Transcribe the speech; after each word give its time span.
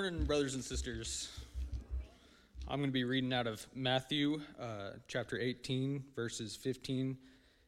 morning, 0.00 0.24
brothers 0.24 0.54
and 0.54 0.64
sisters. 0.64 1.28
I'm 2.66 2.78
going 2.78 2.88
to 2.88 2.90
be 2.90 3.04
reading 3.04 3.34
out 3.34 3.46
of 3.46 3.66
Matthew 3.74 4.40
uh, 4.58 4.92
chapter 5.08 5.38
18, 5.38 6.02
verses 6.16 6.56
15 6.56 7.18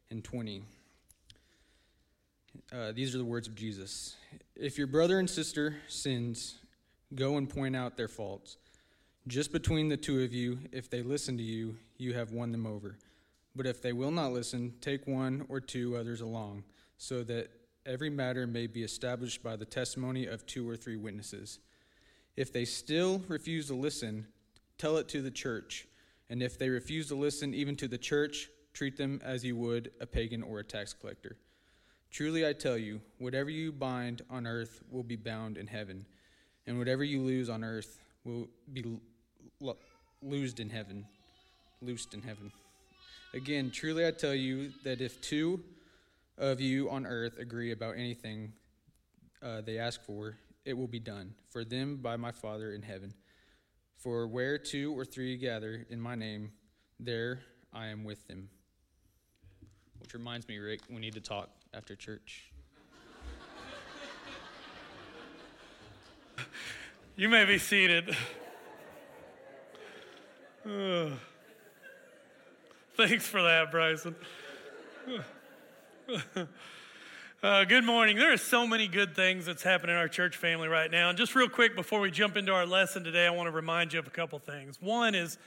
and 0.09 0.23
20. 0.23 0.63
Uh, 2.75 2.91
these 2.91 3.13
are 3.13 3.19
the 3.19 3.23
words 3.23 3.47
of 3.47 3.53
Jesus. 3.53 4.15
If 4.55 4.79
your 4.79 4.87
brother 4.87 5.19
and 5.19 5.29
sister 5.29 5.75
sins, 5.87 6.55
go 7.13 7.37
and 7.37 7.47
point 7.47 7.75
out 7.75 7.97
their 7.97 8.07
faults. 8.07 8.57
Just 9.27 9.51
between 9.51 9.89
the 9.89 9.97
two 9.97 10.23
of 10.23 10.33
you, 10.33 10.57
if 10.71 10.89
they 10.89 11.03
listen 11.03 11.37
to 11.37 11.43
you, 11.43 11.75
you 11.99 12.15
have 12.15 12.31
won 12.31 12.51
them 12.51 12.65
over. 12.65 12.97
But 13.55 13.67
if 13.67 13.79
they 13.79 13.93
will 13.93 14.09
not 14.09 14.33
listen, 14.33 14.73
take 14.81 15.05
one 15.05 15.45
or 15.49 15.59
two 15.59 15.95
others 15.95 16.21
along, 16.21 16.63
so 16.97 17.21
that 17.25 17.51
every 17.85 18.09
matter 18.09 18.47
may 18.47 18.65
be 18.65 18.81
established 18.81 19.43
by 19.43 19.55
the 19.55 19.65
testimony 19.65 20.25
of 20.25 20.47
two 20.47 20.67
or 20.67 20.75
three 20.75 20.97
witnesses. 20.97 21.59
If 22.35 22.51
they 22.51 22.65
still 22.65 23.21
refuse 23.27 23.67
to 23.67 23.75
listen, 23.75 24.27
tell 24.77 24.97
it 24.97 25.07
to 25.09 25.21
the 25.21 25.31
church. 25.31 25.87
And 26.29 26.41
if 26.41 26.57
they 26.57 26.69
refuse 26.69 27.07
to 27.09 27.15
listen 27.15 27.53
even 27.53 27.75
to 27.77 27.87
the 27.87 27.97
church, 27.97 28.49
treat 28.73 28.97
them 28.97 29.21
as 29.23 29.45
you 29.45 29.55
would 29.55 29.91
a 30.01 30.05
pagan 30.05 30.41
or 30.41 30.59
a 30.59 30.63
tax 30.63 30.93
collector. 30.93 31.37
Truly 32.11 32.47
I 32.47 32.53
tell 32.53 32.77
you, 32.77 33.01
whatever 33.17 33.49
you 33.49 33.71
bind 33.71 34.21
on 34.29 34.45
earth 34.47 34.81
will 34.91 35.03
be 35.03 35.15
bound 35.15 35.57
in 35.57 35.67
heaven, 35.67 36.05
and 36.67 36.77
whatever 36.77 37.03
you 37.03 37.21
lose 37.21 37.49
on 37.49 37.63
earth 37.63 37.99
will 38.23 38.47
be 38.71 38.83
lo- 39.59 39.77
loosed 40.21 40.59
in 40.59 40.69
heaven. 40.69 41.05
Loosed 41.81 42.13
in 42.13 42.21
heaven. 42.21 42.51
Again, 43.33 43.71
truly 43.71 44.05
I 44.05 44.11
tell 44.11 44.35
you 44.35 44.71
that 44.83 45.01
if 45.01 45.19
two 45.21 45.63
of 46.37 46.61
you 46.61 46.89
on 46.89 47.05
earth 47.05 47.39
agree 47.39 47.71
about 47.71 47.95
anything 47.97 48.53
uh, 49.41 49.61
they 49.61 49.79
ask 49.79 50.01
for, 50.03 50.37
it 50.65 50.77
will 50.77 50.87
be 50.87 50.99
done 50.99 51.33
for 51.49 51.63
them 51.63 51.97
by 51.97 52.15
my 52.15 52.31
Father 52.31 52.73
in 52.73 52.81
heaven. 52.81 53.13
For 53.97 54.27
where 54.27 54.57
two 54.57 54.97
or 54.97 55.05
three 55.05 55.37
gather 55.37 55.85
in 55.89 55.99
my 55.99 56.15
name, 56.15 56.51
there 56.99 57.39
I 57.71 57.87
am 57.87 58.03
with 58.03 58.27
them. 58.27 58.49
Which 59.99 60.13
reminds 60.13 60.47
me, 60.47 60.57
Rick, 60.57 60.81
we 60.89 60.97
need 60.97 61.13
to 61.13 61.21
talk 61.21 61.49
after 61.73 61.95
church. 61.95 62.51
You 67.15 67.29
may 67.29 67.45
be 67.45 67.59
seated. 67.59 68.17
Thanks 72.97 73.27
for 73.27 73.43
that, 73.43 73.69
Bryson. 73.69 74.15
Uh, 77.43 77.65
good 77.65 77.83
morning. 77.83 78.15
There 78.15 78.31
are 78.31 78.37
so 78.37 78.65
many 78.65 78.87
good 78.87 79.17
things 79.17 79.45
that's 79.45 79.63
happening 79.63 79.93
in 79.93 79.99
our 79.99 80.07
church 80.07 80.37
family 80.37 80.69
right 80.69 80.89
now. 80.89 81.09
And 81.09 81.17
just 81.17 81.35
real 81.35 81.49
quick 81.49 81.75
before 81.75 81.99
we 81.99 82.09
jump 82.09 82.37
into 82.37 82.53
our 82.53 82.65
lesson 82.65 83.03
today, 83.03 83.27
I 83.27 83.31
want 83.31 83.47
to 83.47 83.51
remind 83.51 83.91
you 83.91 83.99
of 83.99 84.07
a 84.07 84.11
couple 84.11 84.39
things. 84.39 84.81
One 84.81 85.13
is, 85.13 85.37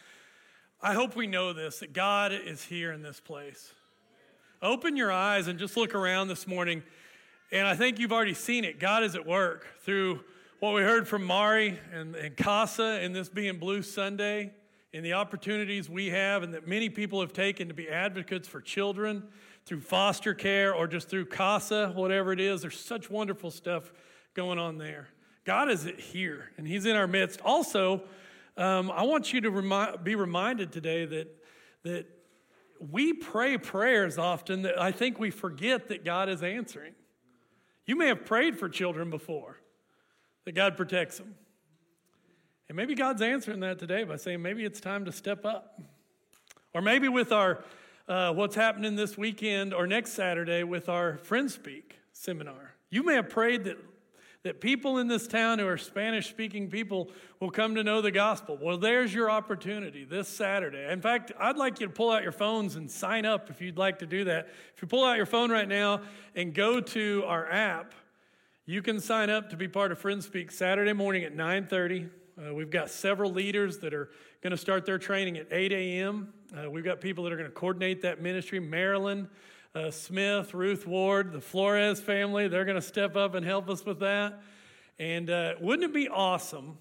I 0.82 0.92
hope 0.92 1.16
we 1.16 1.26
know 1.26 1.54
this 1.54 1.78
that 1.78 1.94
God 1.94 2.34
is 2.34 2.62
here 2.62 2.92
in 2.92 3.00
this 3.00 3.18
place. 3.18 3.72
Open 4.60 4.94
your 4.94 5.10
eyes 5.10 5.48
and 5.48 5.58
just 5.58 5.74
look 5.74 5.94
around 5.94 6.28
this 6.28 6.46
morning. 6.46 6.82
And 7.50 7.66
I 7.66 7.74
think 7.74 7.98
you've 7.98 8.12
already 8.12 8.34
seen 8.34 8.66
it. 8.66 8.78
God 8.78 9.02
is 9.02 9.14
at 9.14 9.24
work 9.24 9.66
through 9.80 10.20
what 10.60 10.74
we 10.74 10.82
heard 10.82 11.08
from 11.08 11.24
Mari 11.24 11.78
and, 11.94 12.14
and 12.14 12.36
Casa 12.36 13.00
and 13.00 13.16
this 13.16 13.30
being 13.30 13.56
Blue 13.58 13.80
Sunday, 13.80 14.52
and 14.92 15.02
the 15.02 15.14
opportunities 15.14 15.88
we 15.88 16.08
have, 16.08 16.42
and 16.42 16.52
that 16.52 16.68
many 16.68 16.90
people 16.90 17.22
have 17.22 17.32
taken 17.32 17.68
to 17.68 17.74
be 17.74 17.88
advocates 17.88 18.46
for 18.46 18.60
children 18.60 19.22
through 19.66 19.80
foster 19.80 20.32
care 20.32 20.72
or 20.72 20.86
just 20.86 21.08
through 21.08 21.26
CASA, 21.26 21.92
whatever 21.94 22.32
it 22.32 22.40
is. 22.40 22.62
There's 22.62 22.78
such 22.78 23.10
wonderful 23.10 23.50
stuff 23.50 23.92
going 24.34 24.58
on 24.58 24.78
there. 24.78 25.08
God 25.44 25.68
is 25.68 25.84
here, 25.98 26.50
and 26.56 26.66
He's 26.66 26.86
in 26.86 26.96
our 26.96 27.06
midst. 27.06 27.40
Also, 27.42 28.02
um, 28.56 28.90
I 28.90 29.02
want 29.02 29.32
you 29.32 29.40
to 29.42 29.50
remi- 29.50 29.98
be 30.02 30.14
reminded 30.14 30.72
today 30.72 31.04
that, 31.04 31.36
that 31.82 32.06
we 32.80 33.12
pray 33.12 33.58
prayers 33.58 34.18
often 34.18 34.62
that 34.62 34.80
I 34.80 34.92
think 34.92 35.18
we 35.18 35.30
forget 35.30 35.88
that 35.88 36.04
God 36.04 36.28
is 36.28 36.42
answering. 36.42 36.94
You 37.86 37.96
may 37.96 38.08
have 38.08 38.24
prayed 38.24 38.58
for 38.58 38.68
children 38.68 39.10
before, 39.10 39.60
that 40.44 40.52
God 40.52 40.76
protects 40.76 41.18
them. 41.18 41.34
And 42.68 42.76
maybe 42.76 42.94
God's 42.94 43.22
answering 43.22 43.60
that 43.60 43.78
today 43.78 44.04
by 44.04 44.16
saying 44.16 44.42
maybe 44.42 44.64
it's 44.64 44.80
time 44.80 45.04
to 45.04 45.12
step 45.12 45.44
up. 45.44 45.80
Or 46.74 46.82
maybe 46.82 47.08
with 47.08 47.30
our 47.32 47.64
uh, 48.08 48.32
what's 48.32 48.54
happening 48.54 48.96
this 48.96 49.18
weekend 49.18 49.74
or 49.74 49.86
next 49.86 50.12
Saturday 50.12 50.62
with 50.62 50.88
our 50.88 51.18
Friend 51.18 51.50
Speak 51.50 51.98
seminar. 52.12 52.74
You 52.88 53.02
may 53.02 53.14
have 53.14 53.28
prayed 53.28 53.64
that, 53.64 53.78
that 54.44 54.60
people 54.60 54.98
in 54.98 55.08
this 55.08 55.26
town 55.26 55.58
who 55.58 55.66
are 55.66 55.76
Spanish 55.76 56.28
speaking 56.28 56.70
people 56.70 57.10
will 57.40 57.50
come 57.50 57.74
to 57.74 57.82
know 57.82 58.00
the 58.00 58.12
gospel. 58.12 58.58
Well, 58.60 58.78
there's 58.78 59.12
your 59.12 59.28
opportunity 59.28 60.04
this 60.04 60.28
Saturday. 60.28 60.90
In 60.90 61.00
fact, 61.00 61.32
I'd 61.38 61.56
like 61.56 61.80
you 61.80 61.86
to 61.86 61.92
pull 61.92 62.10
out 62.10 62.22
your 62.22 62.32
phones 62.32 62.76
and 62.76 62.88
sign 62.88 63.26
up 63.26 63.50
if 63.50 63.60
you'd 63.60 63.78
like 63.78 63.98
to 63.98 64.06
do 64.06 64.24
that. 64.24 64.48
If 64.74 64.82
you 64.82 64.88
pull 64.88 65.04
out 65.04 65.16
your 65.16 65.26
phone 65.26 65.50
right 65.50 65.68
now 65.68 66.02
and 66.36 66.54
go 66.54 66.80
to 66.80 67.24
our 67.26 67.50
app, 67.50 67.92
you 68.66 68.82
can 68.82 69.00
sign 69.00 69.30
up 69.30 69.50
to 69.50 69.56
be 69.56 69.66
part 69.66 69.90
of 69.90 69.98
Friend 69.98 70.22
Speak 70.22 70.52
Saturday 70.52 70.92
morning 70.92 71.24
at 71.24 71.34
9:30. 71.34 72.08
Uh, 72.38 72.52
we've 72.52 72.70
got 72.70 72.90
several 72.90 73.32
leaders 73.32 73.78
that 73.78 73.94
are 73.94 74.10
going 74.42 74.50
to 74.50 74.58
start 74.58 74.84
their 74.84 74.98
training 74.98 75.38
at 75.38 75.46
8 75.50 75.72
a.m. 75.72 76.34
Uh, 76.54 76.70
we've 76.70 76.84
got 76.84 77.00
people 77.00 77.24
that 77.24 77.32
are 77.32 77.36
going 77.36 77.48
to 77.48 77.54
coordinate 77.54 78.02
that 78.02 78.20
ministry. 78.20 78.60
Marilyn 78.60 79.28
uh, 79.74 79.90
Smith, 79.90 80.52
Ruth 80.52 80.86
Ward, 80.86 81.32
the 81.32 81.40
Flores 81.40 82.00
family, 82.00 82.48
they're 82.48 82.64
going 82.64 82.76
to 82.76 82.82
step 82.82 83.16
up 83.16 83.34
and 83.34 83.44
help 83.44 83.70
us 83.70 83.84
with 83.84 84.00
that. 84.00 84.42
And 84.98 85.30
uh, 85.30 85.54
wouldn't 85.60 85.90
it 85.90 85.94
be 85.94 86.08
awesome 86.08 86.78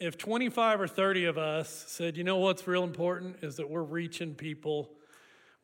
if 0.00 0.18
25 0.18 0.80
or 0.80 0.88
30 0.88 1.26
of 1.26 1.38
us 1.38 1.84
said, 1.88 2.16
you 2.16 2.24
know 2.24 2.36
what's 2.36 2.66
real 2.66 2.84
important 2.84 3.38
is 3.42 3.56
that 3.56 3.68
we're 3.68 3.82
reaching 3.82 4.34
people 4.34 4.90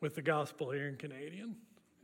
with 0.01 0.15
the 0.15 0.21
gospel 0.21 0.71
here 0.71 0.87
in 0.87 0.95
Canadian? 0.95 1.55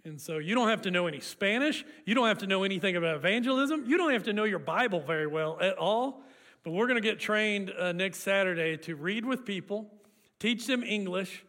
And 0.03 0.19
so 0.19 0.37
you 0.37 0.55
don't 0.55 0.69
have 0.69 0.81
to 0.83 0.91
know 0.91 1.07
any 1.07 1.19
Spanish. 1.19 1.85
You 2.05 2.15
don't 2.15 2.27
have 2.27 2.39
to 2.39 2.47
know 2.47 2.63
anything 2.63 2.95
about 2.95 3.15
evangelism. 3.15 3.85
You 3.85 3.97
don't 3.97 4.11
have 4.11 4.23
to 4.23 4.33
know 4.33 4.45
your 4.45 4.59
Bible 4.59 5.01
very 5.01 5.27
well 5.27 5.57
at 5.61 5.77
all. 5.77 6.23
But 6.63 6.71
we're 6.71 6.85
going 6.85 7.01
to 7.01 7.07
get 7.07 7.19
trained 7.19 7.71
uh, 7.71 7.91
next 7.91 8.19
Saturday 8.19 8.77
to 8.77 8.95
read 8.95 9.25
with 9.25 9.45
people, 9.45 9.91
teach 10.39 10.67
them 10.67 10.83
English 10.83 11.43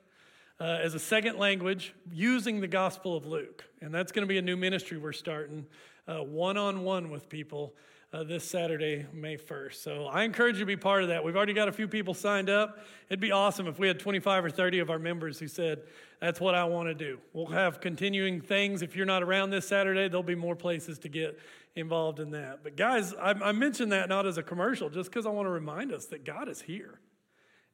uh, 0.58 0.64
as 0.64 0.94
a 0.94 0.98
second 0.98 1.38
language 1.38 1.94
using 2.10 2.60
the 2.60 2.66
Gospel 2.66 3.14
of 3.14 3.26
Luke. 3.26 3.64
And 3.82 3.92
that's 3.94 4.10
going 4.10 4.22
to 4.22 4.28
be 4.28 4.38
a 4.38 4.42
new 4.42 4.56
ministry 4.56 4.96
we're 4.96 5.12
starting 5.12 5.66
one 6.06 6.56
on 6.56 6.82
one 6.82 7.10
with 7.10 7.28
people. 7.28 7.74
Uh, 8.14 8.22
this 8.22 8.44
Saturday, 8.44 9.06
May 9.14 9.38
1st. 9.38 9.72
So 9.76 10.04
I 10.04 10.24
encourage 10.24 10.56
you 10.56 10.60
to 10.60 10.66
be 10.66 10.76
part 10.76 11.02
of 11.02 11.08
that. 11.08 11.24
We've 11.24 11.34
already 11.34 11.54
got 11.54 11.68
a 11.68 11.72
few 11.72 11.88
people 11.88 12.12
signed 12.12 12.50
up. 12.50 12.80
It'd 13.08 13.20
be 13.20 13.32
awesome 13.32 13.66
if 13.66 13.78
we 13.78 13.88
had 13.88 13.98
25 13.98 14.44
or 14.44 14.50
30 14.50 14.80
of 14.80 14.90
our 14.90 14.98
members 14.98 15.38
who 15.38 15.48
said, 15.48 15.84
That's 16.20 16.38
what 16.38 16.54
I 16.54 16.64
want 16.64 16.88
to 16.88 16.94
do. 16.94 17.20
We'll 17.32 17.46
have 17.46 17.80
continuing 17.80 18.42
things. 18.42 18.82
If 18.82 18.94
you're 18.94 19.06
not 19.06 19.22
around 19.22 19.48
this 19.48 19.66
Saturday, 19.66 20.08
there'll 20.08 20.22
be 20.22 20.34
more 20.34 20.54
places 20.54 20.98
to 20.98 21.08
get 21.08 21.38
involved 21.74 22.20
in 22.20 22.30
that. 22.32 22.62
But 22.62 22.76
guys, 22.76 23.14
I, 23.14 23.30
I 23.30 23.52
mentioned 23.52 23.92
that 23.92 24.08
not 24.08 24.26
as 24.26 24.38
a 24.38 24.42
commercial, 24.42 24.90
just 24.90 25.10
because 25.10 25.26
I 25.26 25.30
want 25.30 25.46
to 25.46 25.50
remind 25.50 25.92
us 25.92 26.06
that 26.06 26.24
God 26.24 26.48
is 26.48 26.62
here. 26.62 27.00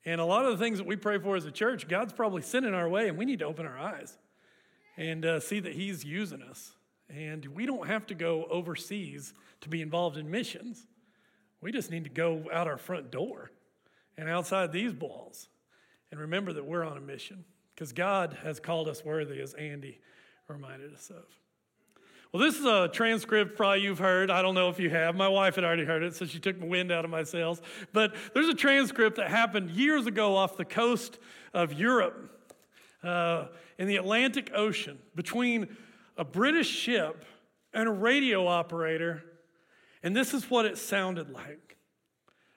And 0.04 0.20
a 0.20 0.24
lot 0.24 0.44
of 0.44 0.56
the 0.56 0.64
things 0.64 0.78
that 0.78 0.86
we 0.86 0.96
pray 0.96 1.18
for 1.18 1.36
as 1.36 1.44
a 1.44 1.50
church, 1.50 1.88
God's 1.88 2.12
probably 2.12 2.42
sending 2.42 2.74
our 2.74 2.88
way, 2.88 3.08
and 3.08 3.18
we 3.18 3.24
need 3.24 3.40
to 3.40 3.44
open 3.44 3.66
our 3.66 3.78
eyes 3.78 4.16
and 4.96 5.24
uh, 5.24 5.40
see 5.40 5.60
that 5.60 5.74
He's 5.74 6.04
using 6.04 6.42
us. 6.42 6.72
And 7.08 7.44
we 7.46 7.66
don't 7.66 7.86
have 7.86 8.06
to 8.06 8.14
go 8.14 8.46
overseas 8.50 9.32
to 9.62 9.68
be 9.68 9.82
involved 9.82 10.16
in 10.16 10.30
missions. 10.30 10.86
We 11.60 11.72
just 11.72 11.90
need 11.90 12.04
to 12.04 12.10
go 12.10 12.44
out 12.52 12.68
our 12.68 12.78
front 12.78 13.10
door 13.10 13.50
and 14.16 14.28
outside 14.28 14.72
these 14.72 14.92
walls 14.92 15.48
and 16.10 16.20
remember 16.20 16.52
that 16.52 16.64
we're 16.64 16.84
on 16.84 16.96
a 16.96 17.00
mission 17.00 17.44
because 17.74 17.92
God 17.92 18.36
has 18.42 18.60
called 18.60 18.88
us 18.88 19.04
worthy, 19.04 19.40
as 19.40 19.54
Andy 19.54 20.00
reminded 20.48 20.92
us 20.92 21.10
of. 21.10 21.24
Well, 22.32 22.42
this 22.42 22.58
is 22.58 22.66
a 22.66 22.88
transcript 22.92 23.56
probably 23.56 23.80
you've 23.80 23.98
heard. 23.98 24.30
I 24.30 24.42
don't 24.42 24.54
know 24.54 24.68
if 24.68 24.78
you 24.78 24.90
have. 24.90 25.16
My 25.16 25.28
wife 25.28 25.54
had 25.54 25.64
already 25.64 25.86
heard 25.86 26.02
it, 26.02 26.14
so 26.14 26.26
she 26.26 26.38
took 26.38 26.60
the 26.60 26.66
wind 26.66 26.92
out 26.92 27.06
of 27.06 27.10
my 27.10 27.22
sails. 27.22 27.62
But 27.94 28.14
there's 28.34 28.48
a 28.48 28.54
transcript 28.54 29.16
that 29.16 29.28
happened 29.30 29.70
years 29.70 30.06
ago 30.06 30.36
off 30.36 30.58
the 30.58 30.64
coast 30.66 31.18
of 31.54 31.72
Europe 31.72 32.30
uh, 33.02 33.46
in 33.78 33.88
the 33.88 33.96
Atlantic 33.96 34.50
Ocean 34.54 34.98
between 35.14 35.74
a 36.18 36.24
British 36.24 36.68
ship 36.68 37.24
and 37.72 37.88
a 37.88 37.92
radio 37.92 38.46
operator. 38.46 39.22
And 40.02 40.14
this 40.14 40.34
is 40.34 40.50
what 40.50 40.66
it 40.66 40.76
sounded 40.76 41.30
like. 41.30 41.78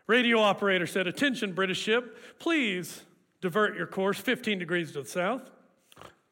Radio 0.06 0.40
operator 0.40 0.86
said, 0.86 1.08
Attention, 1.08 1.54
British 1.54 1.80
ship, 1.80 2.18
please 2.40 3.04
divert 3.40 3.78
your 3.78 3.88
course 3.88 4.20
15 4.20 4.60
degrees 4.60 4.92
to 4.92 5.04
the 5.04 5.08
south 5.08 5.50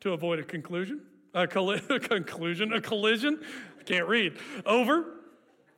to 0.01 0.11
avoid 0.11 0.39
a 0.39 0.43
conclusion 0.43 1.03
a, 1.33 1.47
colli- 1.47 1.81
a 1.89 1.99
conclusion, 1.99 2.73
a 2.73 2.81
collision. 2.81 3.39
I 3.79 3.83
can't 3.83 4.07
read. 4.07 4.37
Over. 4.65 5.05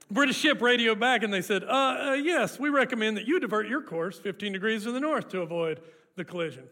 British 0.09 0.38
ship 0.38 0.62
radioed 0.62 1.00
back 1.00 1.24
and 1.24 1.33
they 1.33 1.42
said, 1.42 1.63
uh, 1.63 1.68
uh, 1.68 2.13
Yes, 2.13 2.59
we 2.59 2.69
recommend 2.69 3.15
that 3.15 3.27
you 3.27 3.39
divert 3.39 3.68
your 3.68 3.81
course 3.81 4.19
15 4.19 4.51
degrees 4.51 4.83
to 4.83 4.92
the 4.92 5.00
north 5.00 5.30
to 5.30 5.42
avoid 5.42 5.80
the 6.18 6.25
collision. 6.25 6.65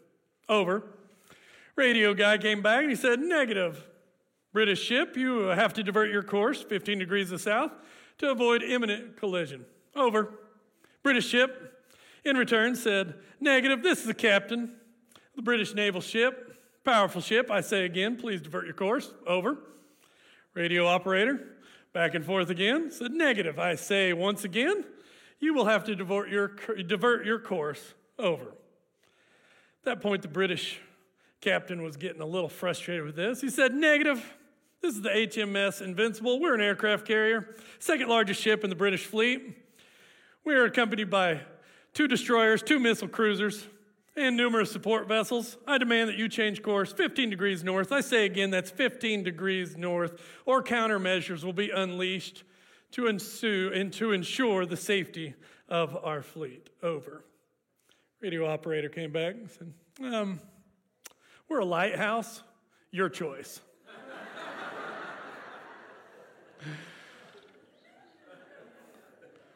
Over. 0.49 0.83
Radio 1.75 2.13
guy 2.13 2.37
came 2.37 2.61
back 2.61 2.81
and 2.81 2.89
he 2.89 2.95
said, 2.95 3.19
Negative. 3.19 3.85
British 4.51 4.81
ship, 4.83 5.15
you 5.15 5.43
have 5.43 5.73
to 5.73 5.83
divert 5.83 6.09
your 6.09 6.23
course 6.23 6.63
15 6.63 6.99
degrees 6.99 7.27
to 7.27 7.33
the 7.33 7.39
south 7.39 7.71
to 8.17 8.31
avoid 8.31 8.63
imminent 8.63 9.15
collision. 9.15 9.65
Over. 9.95 10.33
British 11.03 11.27
ship, 11.27 11.85
in 12.25 12.35
return, 12.35 12.75
said, 12.75 13.13
Negative, 13.39 13.81
this 13.81 13.99
is 13.99 14.05
the 14.05 14.13
captain. 14.13 14.75
The 15.35 15.41
British 15.41 15.73
naval 15.73 16.01
ship, 16.01 16.48
powerful 16.89 17.21
ship. 17.21 17.51
I 17.51 17.61
say 17.61 17.85
again, 17.85 18.15
please 18.15 18.41
divert 18.41 18.65
your 18.65 18.73
course. 18.73 19.13
Over. 19.27 19.59
Radio 20.55 20.87
operator, 20.87 21.39
back 21.93 22.15
and 22.15 22.25
forth 22.25 22.49
again, 22.49 22.89
said, 22.89 23.11
Negative. 23.11 23.59
I 23.59 23.75
say 23.75 24.11
once 24.11 24.43
again, 24.43 24.83
you 25.39 25.53
will 25.53 25.65
have 25.65 25.83
to 25.83 25.95
divert 25.95 26.29
your, 26.29 26.55
divert 26.87 27.27
your 27.27 27.37
course. 27.37 27.93
Over. 28.17 28.45
At 28.45 29.83
that 29.83 30.01
point, 30.01 30.23
the 30.23 30.29
British 30.29 30.79
captain 31.41 31.83
was 31.83 31.95
getting 31.95 32.21
a 32.21 32.25
little 32.25 32.49
frustrated 32.49 33.05
with 33.05 33.15
this. 33.15 33.39
He 33.39 33.51
said, 33.51 33.75
Negative. 33.75 34.33
This 34.81 34.95
is 34.95 35.03
the 35.03 35.09
HMS 35.09 35.83
Invincible. 35.83 36.39
We're 36.39 36.55
an 36.55 36.61
aircraft 36.61 37.05
carrier, 37.05 37.55
second 37.77 38.09
largest 38.09 38.41
ship 38.41 38.63
in 38.63 38.71
the 38.71 38.75
British 38.75 39.05
fleet. 39.05 39.55
We 40.43 40.55
are 40.55 40.63
accompanied 40.63 41.11
by 41.11 41.41
two 41.93 42.07
destroyers, 42.07 42.63
two 42.63 42.79
missile 42.79 43.09
cruisers, 43.09 43.67
and 44.19 44.35
numerous 44.35 44.69
support 44.71 45.07
vessels. 45.07 45.57
I 45.65 45.77
demand 45.77 46.09
that 46.09 46.17
you 46.17 46.27
change 46.27 46.61
course 46.61 46.91
15 46.91 47.29
degrees 47.29 47.63
north. 47.63 47.93
I 47.93 48.01
say 48.01 48.25
again, 48.25 48.51
that's 48.51 48.69
15 48.69 49.23
degrees 49.23 49.77
north, 49.77 50.21
or 50.45 50.61
countermeasures 50.61 51.43
will 51.43 51.53
be 51.53 51.69
unleashed 51.69 52.43
to, 52.91 53.07
ensue, 53.07 53.71
and 53.73 53.93
to 53.93 54.11
ensure 54.11 54.65
the 54.65 54.75
safety 54.75 55.35
of 55.69 55.97
our 56.03 56.21
fleet. 56.21 56.69
Over. 56.83 57.23
Radio 58.21 58.45
operator 58.45 58.89
came 58.89 59.13
back 59.13 59.35
and 59.35 59.49
said, 59.49 59.73
um, 60.13 60.41
We're 61.47 61.59
a 61.59 61.65
lighthouse. 61.65 62.43
Your 62.91 63.07
choice. 63.07 63.61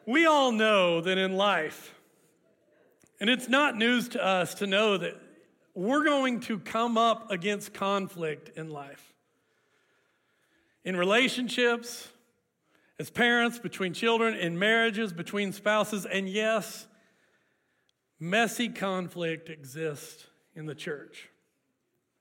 we 0.06 0.24
all 0.24 0.52
know 0.52 1.00
that 1.00 1.18
in 1.18 1.36
life, 1.36 1.93
and 3.24 3.30
it's 3.30 3.48
not 3.48 3.74
news 3.74 4.10
to 4.10 4.22
us 4.22 4.52
to 4.56 4.66
know 4.66 4.98
that 4.98 5.18
we're 5.74 6.04
going 6.04 6.40
to 6.40 6.58
come 6.58 6.98
up 6.98 7.30
against 7.30 7.72
conflict 7.72 8.54
in 8.54 8.68
life. 8.68 9.14
In 10.84 10.94
relationships, 10.94 12.06
as 12.98 13.08
parents, 13.08 13.58
between 13.58 13.94
children, 13.94 14.34
in 14.34 14.58
marriages, 14.58 15.14
between 15.14 15.52
spouses, 15.52 16.04
and 16.04 16.28
yes, 16.28 16.86
messy 18.20 18.68
conflict 18.68 19.48
exists 19.48 20.26
in 20.54 20.66
the 20.66 20.74
church. 20.74 21.30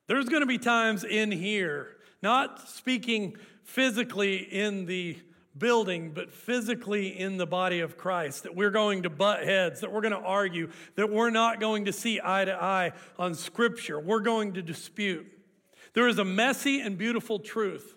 There's 0.07 0.29
going 0.29 0.39
to 0.39 0.47
be 0.47 0.57
times 0.57 1.03
in 1.03 1.33
here, 1.33 1.97
not 2.21 2.69
speaking 2.69 3.35
physically 3.65 4.37
in 4.37 4.85
the 4.85 5.17
building, 5.57 6.11
but 6.13 6.31
physically 6.31 7.07
in 7.19 7.37
the 7.37 7.45
body 7.45 7.79
of 7.79 7.97
Christ, 7.97 8.43
that 8.43 8.55
we're 8.55 8.71
going 8.71 9.03
to 9.03 9.09
butt 9.09 9.43
heads, 9.43 9.81
that 9.81 9.91
we're 9.91 10.01
going 10.01 10.13
to 10.13 10.19
argue, 10.19 10.69
that 10.95 11.11
we're 11.11 11.29
not 11.29 11.59
going 11.59 11.85
to 11.85 11.93
see 11.93 12.19
eye 12.23 12.45
to 12.45 12.53
eye 12.53 12.91
on 13.19 13.35
Scripture. 13.35 13.99
We're 13.99 14.21
going 14.21 14.53
to 14.53 14.61
dispute. 14.61 15.27
There 15.93 16.07
is 16.07 16.17
a 16.17 16.25
messy 16.25 16.81
and 16.81 16.97
beautiful 16.97 17.39
truth 17.39 17.95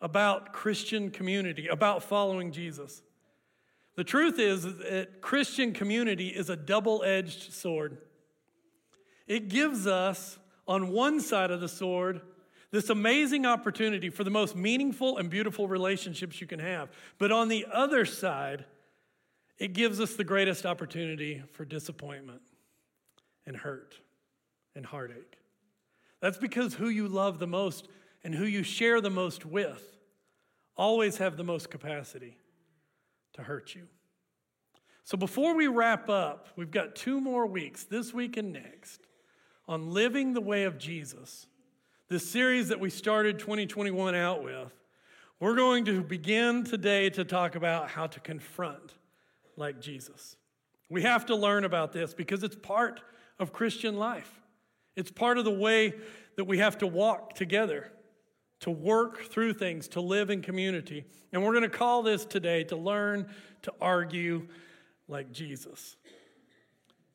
about 0.00 0.52
Christian 0.52 1.10
community, 1.10 1.68
about 1.68 2.02
following 2.02 2.52
Jesus. 2.52 3.02
The 3.94 4.04
truth 4.04 4.38
is 4.38 4.62
that 4.62 5.20
Christian 5.20 5.72
community 5.72 6.28
is 6.28 6.50
a 6.50 6.56
double 6.56 7.02
edged 7.02 7.52
sword. 7.52 7.98
It 9.26 9.48
gives 9.48 9.86
us, 9.86 10.38
on 10.68 10.88
one 10.88 11.20
side 11.20 11.50
of 11.50 11.60
the 11.60 11.68
sword, 11.68 12.20
this 12.70 12.90
amazing 12.90 13.46
opportunity 13.46 14.10
for 14.10 14.24
the 14.24 14.30
most 14.30 14.56
meaningful 14.56 15.18
and 15.18 15.30
beautiful 15.30 15.68
relationships 15.68 16.40
you 16.40 16.46
can 16.46 16.58
have. 16.58 16.90
But 17.18 17.32
on 17.32 17.48
the 17.48 17.66
other 17.72 18.04
side, 18.04 18.64
it 19.58 19.72
gives 19.72 20.00
us 20.00 20.14
the 20.14 20.24
greatest 20.24 20.66
opportunity 20.66 21.42
for 21.52 21.64
disappointment 21.64 22.42
and 23.46 23.56
hurt 23.56 23.94
and 24.74 24.84
heartache. 24.84 25.38
That's 26.20 26.38
because 26.38 26.74
who 26.74 26.88
you 26.88 27.08
love 27.08 27.38
the 27.38 27.46
most 27.46 27.88
and 28.24 28.34
who 28.34 28.44
you 28.44 28.62
share 28.62 29.00
the 29.00 29.10
most 29.10 29.46
with 29.46 29.96
always 30.76 31.18
have 31.18 31.36
the 31.36 31.44
most 31.44 31.70
capacity 31.70 32.36
to 33.34 33.42
hurt 33.42 33.74
you. 33.74 33.86
So 35.04 35.16
before 35.16 35.54
we 35.54 35.68
wrap 35.68 36.08
up, 36.08 36.48
we've 36.56 36.70
got 36.70 36.96
two 36.96 37.20
more 37.20 37.46
weeks, 37.46 37.84
this 37.84 38.12
week 38.12 38.36
and 38.36 38.52
next, 38.52 39.00
on 39.68 39.92
living 39.92 40.34
the 40.34 40.40
way 40.40 40.64
of 40.64 40.78
Jesus 40.78 41.46
this 42.08 42.28
series 42.28 42.68
that 42.68 42.78
we 42.78 42.88
started 42.88 43.38
2021 43.38 44.14
out 44.14 44.44
with, 44.44 44.72
we're 45.40 45.56
going 45.56 45.84
to 45.86 46.02
begin 46.02 46.62
today 46.62 47.10
to 47.10 47.24
talk 47.24 47.56
about 47.56 47.90
how 47.90 48.06
to 48.06 48.20
confront 48.20 48.94
like 49.56 49.80
Jesus. 49.80 50.36
We 50.88 51.02
have 51.02 51.26
to 51.26 51.34
learn 51.34 51.64
about 51.64 51.92
this 51.92 52.14
because 52.14 52.44
it's 52.44 52.54
part 52.54 53.00
of 53.40 53.52
Christian 53.52 53.96
life. 53.96 54.40
It's 54.94 55.10
part 55.10 55.36
of 55.36 55.44
the 55.44 55.50
way 55.50 55.94
that 56.36 56.44
we 56.44 56.58
have 56.58 56.78
to 56.78 56.86
walk 56.86 57.34
together, 57.34 57.90
to 58.60 58.70
work 58.70 59.24
through 59.24 59.54
things, 59.54 59.88
to 59.88 60.00
live 60.00 60.30
in 60.30 60.42
community. 60.42 61.04
And 61.32 61.42
we're 61.42 61.52
going 61.52 61.62
to 61.62 61.68
call 61.68 62.04
this 62.04 62.24
today 62.24 62.62
to 62.64 62.76
learn 62.76 63.26
to 63.62 63.74
argue 63.80 64.46
like 65.08 65.32
Jesus. 65.32 65.96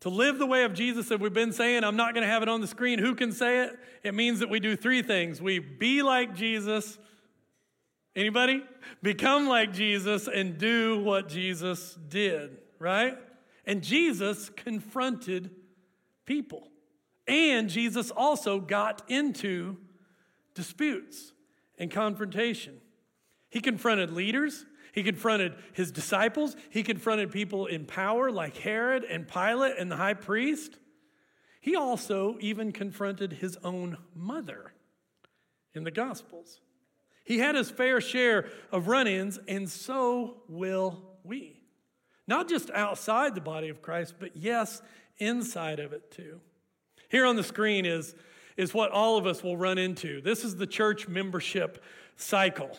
To 0.02 0.10
live 0.10 0.40
the 0.40 0.48
way 0.48 0.64
of 0.64 0.74
Jesus 0.74 1.10
that 1.10 1.20
we've 1.20 1.34
been 1.34 1.54
saying, 1.54 1.84
I'm 1.84 1.96
not 1.96 2.14
going 2.14 2.24
to 2.24 2.30
have 2.30 2.42
it 2.42 2.50
on 2.50 2.60
the 2.60 2.68
screen. 2.68 2.98
Who 3.00 3.14
can 3.14 3.32
say 3.32 3.64
it? 3.66 3.78
It 4.04 4.16
means 4.16 4.40
that 4.40 4.50
we 4.50 4.60
do 4.60 4.76
three 4.76 5.04
things. 5.04 5.42
We 5.42 5.60
be 5.60 6.02
like 6.02 6.36
Jesus. 6.36 6.98
Anybody? 8.16 8.64
Become 9.04 9.48
like 9.48 9.74
Jesus 9.74 10.28
and 10.28 10.58
do 10.58 11.00
what 11.04 11.30
Jesus 11.30 11.98
did, 12.10 12.58
right? 12.80 13.18
And 13.66 13.84
Jesus 13.84 14.50
confronted 14.50 15.52
people. 16.26 16.68
And 17.28 17.70
Jesus 17.70 18.10
also 18.10 18.60
got 18.60 19.04
into 19.08 19.78
disputes 20.56 21.32
and 21.78 21.92
confrontation. 21.92 22.82
He 23.52 23.62
confronted 23.62 24.12
leaders, 24.12 24.66
he 24.92 25.04
confronted 25.04 25.56
his 25.74 25.92
disciples. 25.92 26.56
He 26.70 26.84
confronted 26.84 27.32
people 27.32 27.66
in 27.66 27.86
power 27.86 28.32
like 28.32 28.58
Herod 28.58 29.04
and 29.04 29.28
Pilate 29.28 29.78
and 29.78 29.92
the 29.92 29.96
high 29.96 30.14
priest. 30.14 30.78
He 31.62 31.76
also 31.76 32.38
even 32.40 32.72
confronted 32.72 33.34
his 33.34 33.58
own 33.64 33.98
mother 34.16 34.74
in 35.74 35.84
the 35.84 35.92
Gospels. 35.92 36.60
He 37.24 37.38
had 37.38 37.56
his 37.56 37.70
fair 37.70 38.02
share 38.02 38.50
of 38.72 38.88
run 38.88 39.08
ins, 39.08 39.40
and 39.48 39.70
so 39.70 40.42
will 40.50 41.02
we. 41.24 41.62
Not 42.28 42.50
just 42.50 42.70
outside 42.72 43.36
the 43.36 43.42
body 43.42 43.70
of 43.70 43.82
Christ, 43.82 44.16
but 44.20 44.36
yes, 44.36 44.82
inside 45.18 45.80
of 45.80 45.94
it 45.94 46.12
too. 46.12 46.42
Here 47.10 47.26
on 47.26 47.36
the 47.36 47.44
screen 47.44 47.86
is, 47.86 48.16
is 48.58 48.74
what 48.74 48.92
all 48.92 49.18
of 49.18 49.26
us 49.26 49.44
will 49.44 49.58
run 49.58 49.78
into. 49.78 50.22
This 50.22 50.44
is 50.44 50.56
the 50.56 50.68
church 50.68 51.08
membership 51.08 51.84
cycle. 52.16 52.78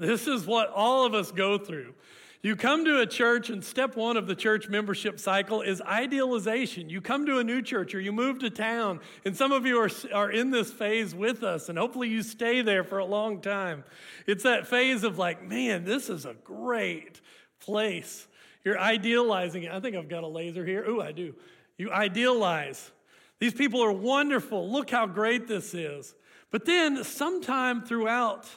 This 0.00 0.26
is 0.26 0.46
what 0.46 0.70
all 0.70 1.06
of 1.06 1.14
us 1.14 1.32
go 1.32 1.58
through. 1.58 1.94
You 2.42 2.54
come 2.54 2.84
to 2.84 3.00
a 3.00 3.06
church, 3.06 3.50
and 3.50 3.64
step 3.64 3.96
one 3.96 4.16
of 4.16 4.28
the 4.28 4.34
church 4.36 4.68
membership 4.68 5.18
cycle 5.18 5.62
is 5.62 5.82
idealization. 5.82 6.88
You 6.88 7.00
come 7.00 7.26
to 7.26 7.38
a 7.38 7.44
new 7.44 7.60
church 7.60 7.92
or 7.94 8.00
you 8.00 8.12
move 8.12 8.38
to 8.40 8.50
town, 8.50 9.00
and 9.24 9.36
some 9.36 9.50
of 9.50 9.66
you 9.66 9.78
are, 9.78 9.90
are 10.14 10.30
in 10.30 10.52
this 10.52 10.70
phase 10.70 11.12
with 11.12 11.42
us, 11.42 11.68
and 11.68 11.76
hopefully 11.76 12.08
you 12.08 12.22
stay 12.22 12.62
there 12.62 12.84
for 12.84 12.98
a 12.98 13.04
long 13.04 13.40
time. 13.40 13.82
It's 14.28 14.44
that 14.44 14.68
phase 14.68 15.02
of 15.02 15.18
like, 15.18 15.42
man, 15.42 15.84
this 15.84 16.08
is 16.08 16.24
a 16.24 16.34
great 16.34 17.20
place. 17.58 18.28
You're 18.64 18.78
idealizing 18.78 19.64
it. 19.64 19.72
I 19.72 19.80
think 19.80 19.96
I've 19.96 20.08
got 20.08 20.22
a 20.22 20.28
laser 20.28 20.64
here. 20.64 20.84
Ooh, 20.88 21.00
I 21.00 21.12
do. 21.12 21.34
You 21.78 21.90
idealize. 21.90 22.92
These 23.40 23.54
people 23.54 23.82
are 23.82 23.92
wonderful. 23.92 24.70
Look 24.70 24.90
how 24.90 25.06
great 25.06 25.48
this 25.48 25.74
is. 25.74 26.14
But 26.50 26.64
then, 26.64 27.02
sometime 27.02 27.82
throughout 27.82 28.48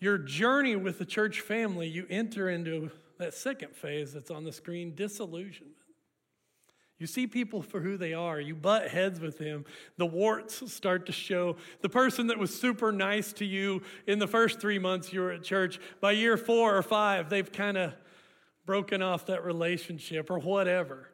your 0.00 0.18
journey 0.18 0.76
with 0.76 0.98
the 0.98 1.04
church 1.04 1.40
family, 1.40 1.86
you 1.86 2.06
enter 2.10 2.48
into 2.48 2.90
that 3.18 3.34
second 3.34 3.76
phase 3.76 4.12
that's 4.12 4.30
on 4.30 4.44
the 4.44 4.52
screen 4.52 4.94
disillusionment. 4.94 5.76
You 6.98 7.06
see 7.06 7.26
people 7.26 7.62
for 7.62 7.80
who 7.80 7.96
they 7.96 8.12
are. 8.12 8.38
You 8.38 8.54
butt 8.54 8.88
heads 8.88 9.20
with 9.20 9.38
them. 9.38 9.64
The 9.96 10.06
warts 10.06 10.70
start 10.70 11.06
to 11.06 11.12
show. 11.12 11.56
The 11.80 11.88
person 11.88 12.26
that 12.26 12.38
was 12.38 12.58
super 12.58 12.92
nice 12.92 13.32
to 13.34 13.46
you 13.46 13.82
in 14.06 14.18
the 14.18 14.26
first 14.26 14.60
three 14.60 14.78
months 14.78 15.12
you 15.12 15.20
were 15.20 15.32
at 15.32 15.42
church, 15.42 15.80
by 16.00 16.12
year 16.12 16.36
four 16.36 16.76
or 16.76 16.82
five, 16.82 17.30
they've 17.30 17.50
kind 17.50 17.78
of 17.78 17.94
broken 18.66 19.00
off 19.00 19.26
that 19.26 19.44
relationship 19.44 20.30
or 20.30 20.38
whatever. 20.38 21.08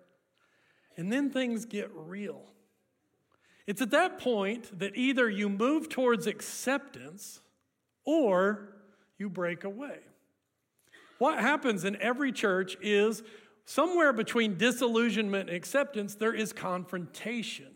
And 0.96 1.12
then 1.12 1.30
things 1.30 1.64
get 1.64 1.90
real. 1.94 2.42
It's 3.66 3.82
at 3.82 3.90
that 3.90 4.18
point 4.18 4.78
that 4.78 4.96
either 4.96 5.28
you 5.28 5.48
move 5.48 5.88
towards 5.88 6.26
acceptance 6.26 7.40
or 8.04 8.75
you 9.18 9.28
break 9.28 9.64
away. 9.64 9.98
What 11.18 11.38
happens 11.38 11.84
in 11.84 12.00
every 12.00 12.32
church 12.32 12.76
is 12.80 13.22
somewhere 13.64 14.12
between 14.12 14.56
disillusionment 14.56 15.48
and 15.48 15.56
acceptance, 15.56 16.14
there 16.14 16.34
is 16.34 16.52
confrontation. 16.52 17.74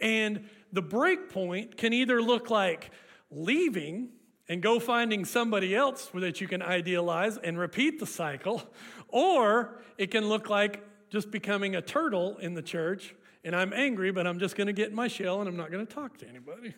And 0.00 0.48
the 0.72 0.82
break 0.82 1.30
point 1.30 1.76
can 1.76 1.92
either 1.92 2.22
look 2.22 2.50
like 2.50 2.90
leaving 3.30 4.10
and 4.48 4.62
go 4.62 4.78
finding 4.78 5.24
somebody 5.24 5.74
else 5.74 6.10
that 6.14 6.40
you 6.40 6.46
can 6.46 6.62
idealize 6.62 7.38
and 7.38 7.58
repeat 7.58 7.98
the 7.98 8.06
cycle, 8.06 8.62
or 9.08 9.82
it 9.98 10.10
can 10.10 10.28
look 10.28 10.48
like 10.48 10.84
just 11.10 11.30
becoming 11.30 11.76
a 11.76 11.82
turtle 11.82 12.36
in 12.38 12.54
the 12.54 12.62
church 12.62 13.14
and 13.44 13.54
I'm 13.54 13.72
angry, 13.74 14.10
but 14.10 14.26
I'm 14.26 14.38
just 14.38 14.56
going 14.56 14.68
to 14.68 14.72
get 14.72 14.88
in 14.88 14.94
my 14.94 15.06
shell 15.06 15.40
and 15.40 15.48
I'm 15.48 15.56
not 15.56 15.70
going 15.70 15.86
to 15.86 15.92
talk 15.92 16.16
to 16.18 16.28
anybody. 16.28 16.74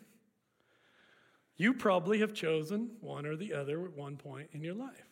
You 1.56 1.72
probably 1.72 2.18
have 2.20 2.34
chosen 2.34 2.90
one 3.00 3.26
or 3.26 3.36
the 3.36 3.54
other 3.54 3.84
at 3.84 3.92
one 3.92 4.16
point 4.16 4.50
in 4.52 4.62
your 4.62 4.74
life. 4.74 5.08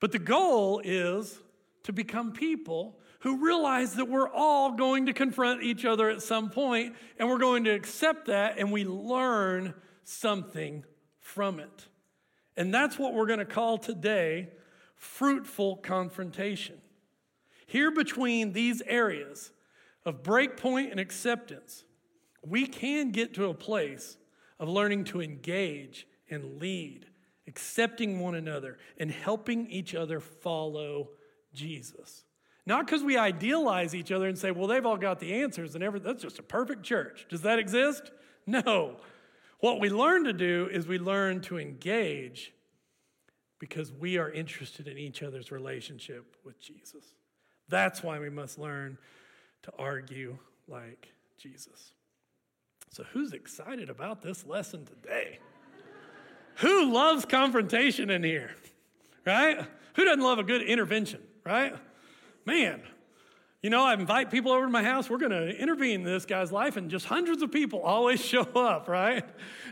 But 0.00 0.12
the 0.12 0.18
goal 0.18 0.80
is 0.84 1.38
to 1.84 1.92
become 1.92 2.32
people 2.32 2.98
who 3.20 3.44
realize 3.44 3.94
that 3.94 4.08
we're 4.08 4.28
all 4.28 4.72
going 4.72 5.06
to 5.06 5.12
confront 5.12 5.62
each 5.62 5.84
other 5.84 6.08
at 6.08 6.22
some 6.22 6.50
point 6.50 6.94
and 7.18 7.28
we're 7.28 7.38
going 7.38 7.64
to 7.64 7.70
accept 7.70 8.26
that 8.26 8.58
and 8.58 8.70
we 8.70 8.84
learn 8.84 9.74
something 10.04 10.84
from 11.18 11.58
it. 11.58 11.88
And 12.56 12.72
that's 12.72 12.98
what 12.98 13.14
we're 13.14 13.26
going 13.26 13.40
to 13.40 13.44
call 13.44 13.78
today 13.78 14.48
fruitful 14.94 15.76
confrontation. 15.76 16.76
Here 17.66 17.90
between 17.90 18.52
these 18.52 18.82
areas 18.86 19.52
of 20.04 20.22
breakpoint 20.22 20.90
and 20.90 20.98
acceptance, 20.98 21.84
we 22.42 22.66
can 22.66 23.10
get 23.10 23.34
to 23.34 23.46
a 23.46 23.54
place 23.54 24.16
of 24.58 24.68
learning 24.68 25.04
to 25.04 25.20
engage 25.20 26.06
and 26.30 26.60
lead, 26.60 27.06
accepting 27.46 28.20
one 28.20 28.34
another, 28.34 28.78
and 28.98 29.10
helping 29.10 29.66
each 29.70 29.94
other 29.94 30.20
follow 30.20 31.10
Jesus. 31.54 32.24
Not 32.66 32.84
because 32.84 33.02
we 33.02 33.16
idealize 33.16 33.94
each 33.94 34.12
other 34.12 34.28
and 34.28 34.38
say, 34.38 34.50
well, 34.50 34.66
they've 34.66 34.84
all 34.84 34.98
got 34.98 35.20
the 35.20 35.34
answers 35.34 35.74
and 35.74 35.82
everything. 35.82 36.06
That's 36.06 36.22
just 36.22 36.38
a 36.38 36.42
perfect 36.42 36.82
church. 36.82 37.26
Does 37.30 37.42
that 37.42 37.58
exist? 37.58 38.10
No. 38.46 38.96
What 39.60 39.80
we 39.80 39.88
learn 39.88 40.24
to 40.24 40.32
do 40.32 40.68
is 40.70 40.86
we 40.86 40.98
learn 40.98 41.40
to 41.42 41.58
engage 41.58 42.52
because 43.58 43.90
we 43.90 44.18
are 44.18 44.30
interested 44.30 44.86
in 44.86 44.98
each 44.98 45.22
other's 45.22 45.50
relationship 45.50 46.36
with 46.44 46.60
Jesus. 46.60 47.14
That's 47.68 48.02
why 48.02 48.18
we 48.18 48.30
must 48.30 48.58
learn 48.58 48.98
to 49.62 49.72
argue 49.78 50.38
like 50.68 51.08
Jesus. 51.38 51.92
So, 52.90 53.04
who's 53.12 53.32
excited 53.32 53.90
about 53.90 54.22
this 54.22 54.46
lesson 54.46 54.86
today? 54.86 55.38
Who 56.56 56.92
loves 56.92 57.24
confrontation 57.24 58.10
in 58.10 58.24
here? 58.24 58.50
Right? 59.24 59.58
Who 59.94 60.04
doesn't 60.04 60.22
love 60.22 60.38
a 60.38 60.44
good 60.44 60.62
intervention, 60.62 61.20
right? 61.44 61.74
Man, 62.46 62.82
you 63.62 63.70
know, 63.70 63.84
I 63.84 63.94
invite 63.94 64.30
people 64.30 64.52
over 64.52 64.66
to 64.66 64.70
my 64.70 64.84
house. 64.84 65.10
We're 65.10 65.18
going 65.18 65.32
to 65.32 65.48
intervene 65.48 66.00
in 66.00 66.02
this 66.04 66.24
guy's 66.24 66.52
life, 66.52 66.76
and 66.76 66.88
just 66.88 67.06
hundreds 67.06 67.42
of 67.42 67.50
people 67.50 67.80
always 67.80 68.24
show 68.24 68.42
up, 68.42 68.88
right? 68.88 69.24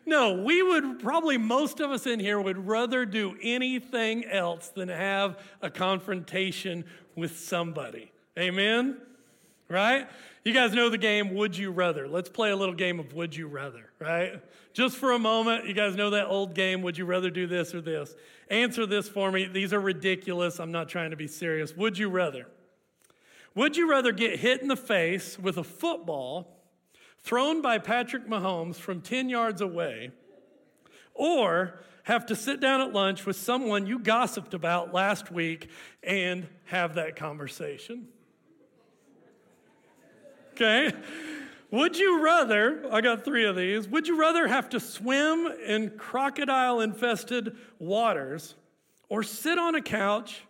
No, 0.05 0.35
we 0.43 0.63
would 0.63 0.99
probably, 0.99 1.39
most 1.39 1.79
of 1.81 1.93
us 1.93 2.07
in 2.07 2.19
here 2.19 2.41
would 2.41 2.67
rather 2.67 3.07
do 3.07 3.37
anything 3.43 4.25
else 4.25 4.69
than 4.69 4.89
have 4.89 5.39
a 5.63 5.71
confrontation 5.71 6.85
with 7.15 7.39
somebody. 7.39 8.11
Amen? 8.37 8.99
Right? 9.69 10.09
You 10.47 10.53
guys 10.53 10.73
know 10.75 10.89
the 10.89 10.97
game 10.97 11.35
Would 11.35 11.59
You 11.59 11.73
Rather. 11.73 12.07
Let's 12.07 12.29
play 12.29 12.53
a 12.53 12.57
little 12.57 12.73
game 12.73 13.01
of 13.01 13.13
Would 13.15 13.35
You 13.35 13.49
Rather, 13.49 13.91
right? 13.99 14.41
Just 14.73 14.97
for 14.97 15.11
a 15.11 15.19
moment, 15.19 15.67
you 15.67 15.75
guys 15.75 15.97
know 15.97 16.11
that 16.11 16.29
old 16.29 16.55
game 16.55 16.83
Would 16.83 16.97
You 16.97 17.05
Rather 17.05 17.31
do 17.31 17.49
this 17.49 17.75
or 17.75 17.81
this? 17.81 18.15
Answer 18.49 18.87
this 18.87 19.09
for 19.09 19.33
me. 19.33 19.47
These 19.47 19.73
are 19.73 19.81
ridiculous. 19.81 20.61
I'm 20.61 20.71
not 20.71 20.89
trying 20.89 21.11
to 21.11 21.17
be 21.17 21.27
serious. 21.27 21.77
Would 21.77 21.99
you 21.99 22.11
rather? 22.11 22.47
Would 23.57 23.77
you 23.77 23.91
rather 23.91 24.13
get 24.13 24.39
hit 24.39 24.63
in 24.63 24.69
the 24.69 24.77
face 24.77 25.37
with 25.37 25.57
a 25.57 25.65
football 25.65 26.63
thrown 27.19 27.61
by 27.61 27.79
Patrick 27.79 28.29
Mahomes 28.29 28.77
from 28.77 29.01
10 29.01 29.29
yards 29.29 29.61
away, 29.61 30.13
or 31.13 31.81
have 32.05 32.25
to 32.27 32.37
sit 32.37 32.61
down 32.61 32.81
at 32.83 32.93
lunch 32.93 33.27
with 33.27 33.35
someone 33.35 33.89
you 33.89 33.99
gossiped 33.99 34.55
about 34.55 34.95
last 34.95 35.33
week 35.33 35.71
and 36.05 36.47
have 36.67 36.95
that 36.95 37.17
conversation? 37.17 38.07
Okay. 40.57 40.91
Would 41.71 41.99
you 41.99 42.25
rather, 42.25 42.83
I 42.91 43.03
got 43.03 43.27
three 43.27 43.45
of 43.45 43.57
these, 43.57 43.87
would 43.89 44.09
you 44.09 44.19
rather 44.19 44.49
have 44.49 44.71
to 44.71 44.81
swim 44.81 45.47
in 45.67 45.91
crocodile 45.99 46.81
infested 46.81 47.55
waters 47.79 48.55
or 49.11 49.23
sit 49.23 49.59
on 49.59 49.75
a 49.75 49.83
couch 49.83 50.45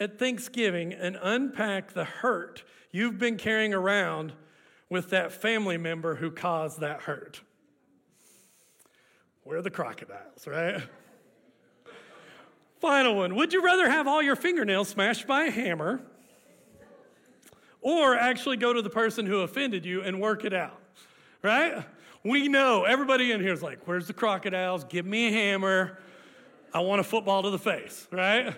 at 0.00 0.18
Thanksgiving 0.18 0.94
and 0.94 1.18
unpack 1.20 1.92
the 1.92 2.04
hurt 2.04 2.62
you've 2.92 3.18
been 3.18 3.36
carrying 3.36 3.74
around 3.74 4.32
with 4.88 5.10
that 5.10 5.32
family 5.32 5.76
member 5.76 6.14
who 6.14 6.30
caused 6.30 6.80
that 6.80 7.02
hurt. 7.02 7.42
Where 9.42 9.58
are 9.58 9.62
the 9.62 9.70
crocodiles, 9.70 10.46
right? 10.46 10.80
Final 12.80 13.16
one. 13.16 13.34
Would 13.34 13.52
you 13.52 13.62
rather 13.62 13.90
have 13.90 14.08
all 14.08 14.22
your 14.22 14.36
fingernails 14.36 14.88
smashed 14.88 15.26
by 15.26 15.44
a 15.44 15.50
hammer 15.50 16.00
or 17.82 18.16
actually 18.16 18.56
go 18.56 18.72
to 18.72 18.80
the 18.80 18.90
person 18.90 19.26
who 19.26 19.40
offended 19.40 19.84
you 19.84 20.02
and 20.02 20.20
work 20.20 20.44
it 20.44 20.54
out? 20.54 20.80
Right? 21.42 21.84
We 22.24 22.48
know 22.48 22.84
everybody 22.84 23.32
in 23.32 23.40
here 23.40 23.52
is 23.52 23.62
like, 23.62 23.86
where's 23.86 24.06
the 24.06 24.12
crocodiles? 24.12 24.84
Give 24.84 25.04
me 25.04 25.28
a 25.28 25.30
hammer. 25.30 25.98
I 26.72 26.80
want 26.80 27.00
a 27.00 27.04
football 27.04 27.42
to 27.42 27.50
the 27.50 27.58
face, 27.58 28.08
right? 28.10 28.54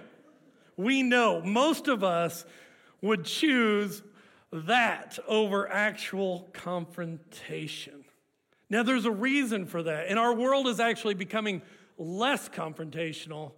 we 0.77 1.03
know 1.03 1.41
most 1.43 1.89
of 1.89 2.03
us 2.03 2.45
would 3.01 3.25
choose 3.25 4.03
that 4.53 5.19
over 5.27 5.71
actual 5.71 6.49
confrontation. 6.53 8.05
Now, 8.71 8.83
there's 8.83 9.05
a 9.05 9.11
reason 9.11 9.67
for 9.67 9.83
that, 9.83 10.07
and 10.09 10.19
our 10.19 10.35
world 10.35 10.69
is 10.69 10.81
actually 10.81 11.15
becoming 11.15 11.63
less 11.99 12.49
confrontational, 12.49 13.53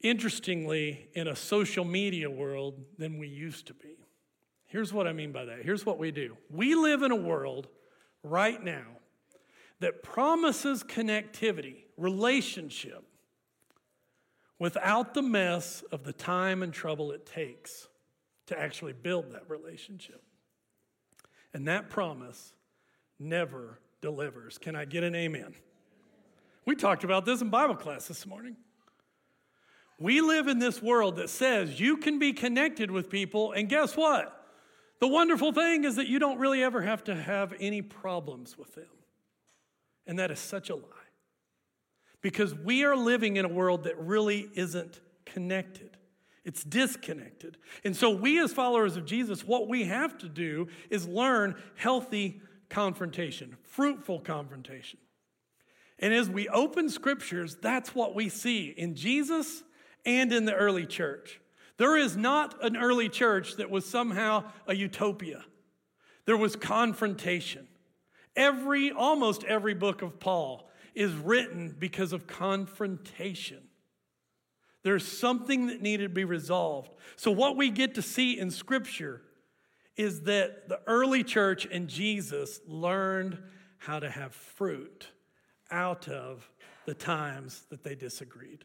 interestingly, 0.00 1.08
in 1.14 1.28
a 1.28 1.36
social 1.36 1.84
media 1.84 2.30
world 2.30 2.82
than 2.98 3.18
we 3.18 3.28
used 3.28 3.66
to 3.66 3.74
be. 3.74 3.96
Here's 4.68 4.92
what 4.92 5.06
I 5.06 5.12
mean 5.12 5.32
by 5.32 5.46
that. 5.46 5.62
Here's 5.62 5.84
what 5.84 5.98
we 5.98 6.10
do 6.10 6.36
we 6.50 6.74
live 6.74 7.02
in 7.02 7.10
a 7.10 7.16
world 7.16 7.66
right 8.22 8.62
now 8.62 8.86
that 9.80 10.02
promises 10.02 10.84
connectivity, 10.84 11.84
relationship, 11.96 13.04
without 14.58 15.14
the 15.14 15.22
mess 15.22 15.82
of 15.90 16.04
the 16.04 16.12
time 16.12 16.62
and 16.62 16.72
trouble 16.72 17.12
it 17.12 17.26
takes 17.26 17.88
to 18.46 18.58
actually 18.58 18.92
build 18.92 19.32
that 19.32 19.48
relationship. 19.48 20.22
And 21.54 21.66
that 21.68 21.88
promise 21.88 22.52
never 23.18 23.80
delivers. 24.00 24.58
Can 24.58 24.76
I 24.76 24.84
get 24.84 25.04
an 25.04 25.14
amen? 25.14 25.54
We 26.66 26.74
talked 26.76 27.04
about 27.04 27.24
this 27.24 27.40
in 27.40 27.48
Bible 27.48 27.76
class 27.76 28.08
this 28.08 28.26
morning. 28.26 28.56
We 29.98 30.20
live 30.20 30.46
in 30.46 30.58
this 30.58 30.82
world 30.82 31.16
that 31.16 31.30
says 31.30 31.80
you 31.80 31.96
can 31.96 32.18
be 32.18 32.32
connected 32.32 32.90
with 32.90 33.08
people, 33.08 33.52
and 33.52 33.68
guess 33.68 33.96
what? 33.96 34.37
The 35.00 35.08
wonderful 35.08 35.52
thing 35.52 35.84
is 35.84 35.96
that 35.96 36.08
you 36.08 36.18
don't 36.18 36.38
really 36.38 36.62
ever 36.62 36.82
have 36.82 37.04
to 37.04 37.14
have 37.14 37.54
any 37.60 37.82
problems 37.82 38.58
with 38.58 38.74
them. 38.74 38.86
And 40.06 40.18
that 40.18 40.30
is 40.30 40.38
such 40.38 40.70
a 40.70 40.74
lie 40.74 40.82
because 42.20 42.54
we 42.54 42.84
are 42.84 42.96
living 42.96 43.36
in 43.36 43.44
a 43.44 43.48
world 43.48 43.84
that 43.84 43.98
really 43.98 44.48
isn't 44.54 45.00
connected. 45.24 45.96
It's 46.44 46.64
disconnected. 46.64 47.58
And 47.84 47.94
so, 47.94 48.10
we 48.10 48.40
as 48.42 48.52
followers 48.52 48.96
of 48.96 49.04
Jesus, 49.04 49.44
what 49.46 49.68
we 49.68 49.84
have 49.84 50.16
to 50.18 50.28
do 50.28 50.68
is 50.88 51.06
learn 51.06 51.56
healthy 51.76 52.40
confrontation, 52.70 53.56
fruitful 53.62 54.20
confrontation. 54.20 54.98
And 55.98 56.14
as 56.14 56.30
we 56.30 56.48
open 56.48 56.88
scriptures, 56.88 57.56
that's 57.60 57.94
what 57.94 58.14
we 58.14 58.28
see 58.28 58.68
in 58.76 58.94
Jesus 58.94 59.62
and 60.06 60.32
in 60.32 60.44
the 60.44 60.54
early 60.54 60.86
church. 60.86 61.40
There 61.78 61.96
is 61.96 62.16
not 62.16 62.62
an 62.64 62.76
early 62.76 63.08
church 63.08 63.56
that 63.56 63.70
was 63.70 63.86
somehow 63.86 64.44
a 64.66 64.74
utopia. 64.74 65.44
There 66.26 66.36
was 66.36 66.56
confrontation. 66.56 67.66
Every, 68.36 68.90
almost 68.90 69.44
every 69.44 69.74
book 69.74 70.02
of 70.02 70.20
Paul 70.20 70.68
is 70.94 71.12
written 71.12 71.74
because 71.78 72.12
of 72.12 72.26
confrontation. 72.26 73.62
There's 74.82 75.06
something 75.06 75.68
that 75.68 75.80
needed 75.80 76.04
to 76.04 76.08
be 76.08 76.24
resolved. 76.24 76.90
So, 77.16 77.30
what 77.30 77.56
we 77.56 77.70
get 77.70 77.94
to 77.94 78.02
see 78.02 78.38
in 78.38 78.50
Scripture 78.50 79.22
is 79.96 80.22
that 80.22 80.68
the 80.68 80.80
early 80.86 81.24
church 81.24 81.66
and 81.70 81.88
Jesus 81.88 82.60
learned 82.66 83.38
how 83.78 83.98
to 83.98 84.08
have 84.08 84.34
fruit 84.34 85.08
out 85.70 86.08
of 86.08 86.48
the 86.86 86.94
times 86.94 87.64
that 87.70 87.82
they 87.82 87.94
disagreed. 87.94 88.64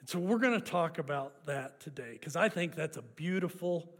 And 0.00 0.08
so, 0.08 0.18
we're 0.18 0.38
going 0.38 0.58
to 0.58 0.66
talk 0.66 0.98
about 0.98 1.44
that 1.46 1.80
today 1.80 2.12
because 2.12 2.36
I 2.36 2.48
think 2.48 2.74
that's 2.74 2.96
a 2.96 3.02
beautiful, 3.02 3.92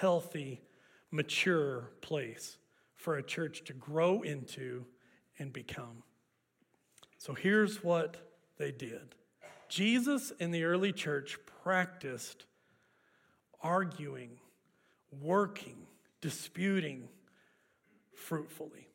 healthy, 0.00 0.62
mature 1.10 1.90
place 2.00 2.58
for 2.94 3.16
a 3.16 3.22
church 3.22 3.64
to 3.64 3.72
grow 3.72 4.22
into 4.22 4.84
and 5.38 5.52
become. 5.52 6.04
So 7.18 7.34
here's 7.34 7.82
what 7.84 8.16
they 8.58 8.72
did 8.72 9.14
Jesus 9.68 10.32
in 10.38 10.50
the 10.50 10.64
early 10.64 10.92
church 10.92 11.38
practiced 11.62 12.46
arguing, 13.60 14.30
working, 15.20 15.86
disputing 16.20 17.08
fruitfully. 18.14 18.88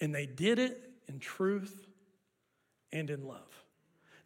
And 0.00 0.14
they 0.14 0.26
did 0.26 0.58
it 0.58 0.90
in 1.08 1.18
truth 1.18 1.88
and 2.92 3.10
in 3.10 3.26
love. 3.26 3.64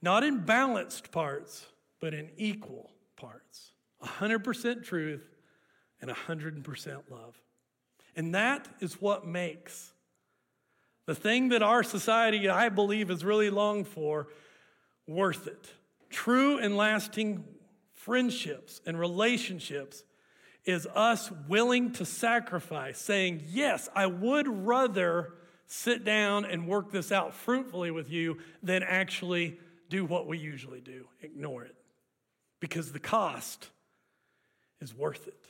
Not 0.05 0.23
in 0.23 0.41
balanced 0.41 1.13
parts, 1.13 1.65
but 1.99 2.13
in 2.13 2.29
equal 2.37 2.91
parts. 3.17 3.73
100% 4.03 4.85
truth 4.85 5.27
and 5.99 6.11
100% 6.11 7.11
love. 7.11 7.41
And 8.15 8.35
that 8.35 8.69
is 8.81 9.01
what 9.01 9.27
makes 9.27 9.95
the 11.07 11.15
thing 11.15 11.49
that 11.49 11.63
our 11.63 11.83
society, 11.83 12.51
I 12.51 12.69
believe, 12.69 13.11
is 13.11 13.25
really 13.25 13.49
longed 13.49 13.89
for 13.89 14.29
worth 15.07 15.47
it. 15.47 15.73
True 16.11 16.59
and 16.59 16.77
lasting 16.77 17.43
friendships 17.95 18.83
and 18.85 19.01
relationships 19.01 20.05
is 20.67 20.87
us 20.95 21.31
willing 21.49 21.93
to 21.93 22.05
sacrifice, 22.05 22.99
saying, 22.99 23.43
Yes, 23.49 23.89
I 23.95 24.05
would 24.05 24.67
rather 24.67 25.33
sit 25.67 26.05
down 26.05 26.45
and 26.45 26.69
work 26.69 26.93
this 26.93 27.11
out 27.11 27.33
fruitfully 27.33 27.91
with 27.91 28.11
you 28.11 28.37
than 28.63 28.83
actually 28.83 29.59
do 29.95 30.05
what 30.05 30.27
we 30.27 30.37
usually 30.39 30.81
do 30.81 31.07
ignore 31.23 31.63
it. 31.63 31.77
Because 32.59 32.91
the 32.91 32.99
cost 32.99 33.69
is 34.81 34.93
worth 34.93 35.29
it. 35.29 35.47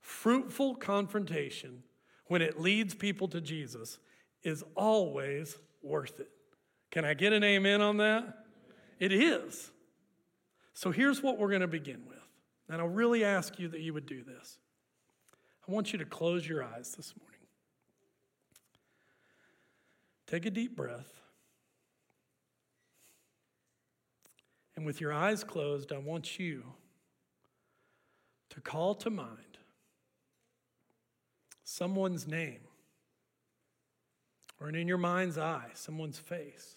Fruitful 0.00 0.76
confrontation, 0.76 1.82
when 2.26 2.40
it 2.40 2.58
leads 2.58 2.94
people 2.94 3.28
to 3.28 3.40
Jesus, 3.40 3.98
is 4.42 4.64
always 4.74 5.58
worth 5.82 6.18
it. 6.18 6.30
Can 6.90 7.04
I 7.04 7.12
get 7.12 7.34
an 7.34 7.44
amen 7.44 7.82
on 7.82 7.98
that? 7.98 8.44
It 8.98 9.12
is. 9.12 9.70
So 10.72 10.90
here's 10.90 11.22
what 11.22 11.38
we're 11.38 11.50
going 11.50 11.60
to 11.60 11.68
begin 11.68 12.02
with. 12.08 12.18
And 12.70 12.80
I'll 12.80 12.88
really 12.88 13.22
ask 13.22 13.58
you 13.58 13.68
that 13.68 13.80
you 13.80 13.92
would 13.92 14.06
do 14.06 14.24
this. 14.24 14.58
I 15.68 15.72
want 15.72 15.92
you 15.92 15.98
to 15.98 16.06
close 16.06 16.48
your 16.48 16.64
eyes 16.64 16.94
this 16.96 17.12
morning. 17.20 17.46
Take 20.26 20.46
a 20.46 20.50
deep 20.50 20.74
breath. 20.74 21.21
And 24.82 24.86
with 24.88 25.00
your 25.00 25.12
eyes 25.12 25.44
closed, 25.44 25.92
I 25.92 25.98
want 25.98 26.40
you 26.40 26.64
to 28.50 28.60
call 28.60 28.96
to 28.96 29.10
mind 29.10 29.58
someone's 31.62 32.26
name 32.26 32.62
or 34.60 34.70
in 34.70 34.88
your 34.88 34.98
mind's 34.98 35.38
eye, 35.38 35.68
someone's 35.74 36.18
face 36.18 36.74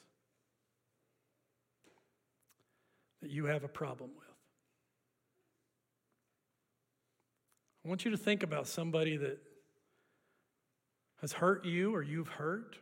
that 3.23 3.31
you 3.31 3.45
have 3.45 3.63
a 3.63 3.67
problem 3.67 4.11
with. 4.15 4.27
I 7.83 7.89
want 7.89 8.05
you 8.05 8.11
to 8.11 8.17
think 8.17 8.43
about 8.43 8.67
somebody 8.67 9.17
that 9.17 9.39
has 11.21 11.33
hurt 11.33 11.65
you 11.65 11.95
or 11.95 12.03
you've 12.03 12.27
hurt, 12.27 12.77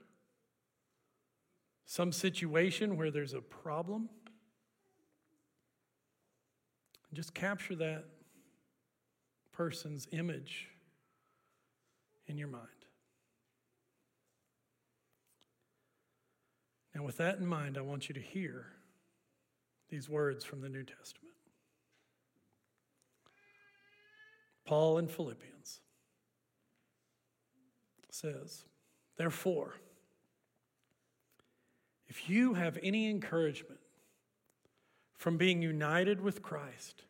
some 1.85 2.11
situation 2.11 2.97
where 2.97 3.09
there's 3.09 3.33
a 3.33 3.39
problem. 3.39 4.09
Just 7.13 7.33
capture 7.33 7.75
that 7.75 8.05
person's 9.51 10.07
image 10.11 10.69
in 12.27 12.37
your 12.37 12.47
mind. 12.47 12.67
Now, 16.95 17.03
with 17.03 17.17
that 17.17 17.37
in 17.37 17.45
mind, 17.45 17.77
I 17.77 17.81
want 17.81 18.09
you 18.09 18.13
to 18.13 18.21
hear 18.21 18.67
these 19.89 20.09
words 20.09 20.43
from 20.43 20.61
the 20.61 20.69
New 20.69 20.83
Testament. 20.83 21.33
Paul 24.65 24.97
in 24.97 25.07
Philippians 25.07 25.81
says, 28.09 28.65
Therefore, 29.17 29.75
if 32.07 32.29
you 32.29 32.53
have 32.53 32.77
any 32.81 33.09
encouragement 33.09 33.79
from 35.23 35.37
being 35.37 35.61
united 35.61 36.19
with 36.19 36.41
Christ, 36.41 37.05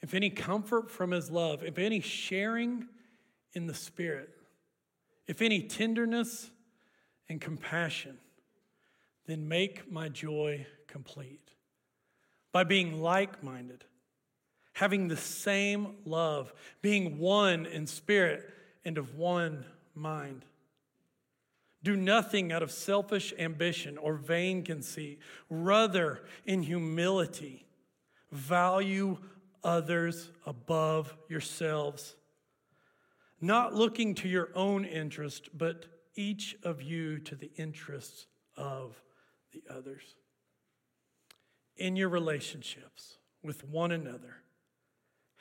if 0.00 0.14
any 0.14 0.30
comfort 0.30 0.92
from 0.92 1.10
his 1.10 1.28
love, 1.28 1.64
if 1.64 1.76
any 1.76 1.98
sharing 1.98 2.86
in 3.52 3.66
the 3.66 3.74
Spirit, 3.74 4.30
if 5.26 5.42
any 5.42 5.62
tenderness 5.62 6.52
and 7.28 7.40
compassion, 7.40 8.18
then 9.26 9.48
make 9.48 9.90
my 9.90 10.08
joy 10.08 10.68
complete 10.86 11.50
by 12.52 12.62
being 12.62 13.02
like 13.02 13.42
minded, 13.42 13.84
having 14.74 15.08
the 15.08 15.16
same 15.16 15.96
love, 16.04 16.54
being 16.80 17.18
one 17.18 17.66
in 17.66 17.88
spirit 17.88 18.48
and 18.84 18.98
of 18.98 19.16
one 19.16 19.64
mind. 19.96 20.44
Do 21.86 21.94
nothing 21.96 22.50
out 22.50 22.64
of 22.64 22.72
selfish 22.72 23.32
ambition 23.38 23.96
or 23.96 24.14
vain 24.14 24.64
conceit. 24.64 25.20
Rather, 25.48 26.24
in 26.44 26.64
humility, 26.64 27.64
value 28.32 29.18
others 29.62 30.32
above 30.44 31.16
yourselves, 31.28 32.16
not 33.40 33.72
looking 33.72 34.16
to 34.16 34.28
your 34.28 34.48
own 34.56 34.84
interest, 34.84 35.50
but 35.56 35.86
each 36.16 36.56
of 36.64 36.82
you 36.82 37.20
to 37.20 37.36
the 37.36 37.52
interests 37.56 38.26
of 38.56 39.00
the 39.52 39.62
others. 39.72 40.16
In 41.76 41.94
your 41.94 42.08
relationships 42.08 43.18
with 43.44 43.62
one 43.62 43.92
another, 43.92 44.38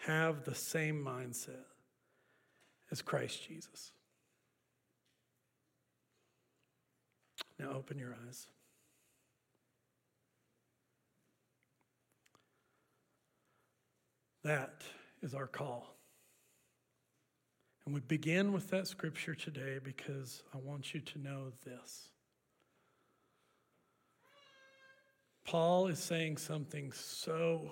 have 0.05 0.43
the 0.43 0.53
same 0.53 1.03
mindset 1.03 1.65
as 2.91 3.01
Christ 3.01 3.47
Jesus. 3.47 3.93
Now 7.59 7.71
open 7.71 7.97
your 7.97 8.15
eyes. 8.27 8.47
That 14.43 14.83
is 15.23 15.33
our 15.33 15.47
call. 15.47 15.95
And 17.85 17.93
we 17.93 18.01
begin 18.01 18.51
with 18.51 18.69
that 18.69 18.87
scripture 18.87 19.35
today 19.35 19.79
because 19.83 20.43
I 20.53 20.57
want 20.57 20.93
you 20.93 21.01
to 21.01 21.19
know 21.19 21.51
this. 21.63 22.09
Paul 25.45 25.87
is 25.87 25.99
saying 25.99 26.37
something 26.37 26.91
so 26.91 27.71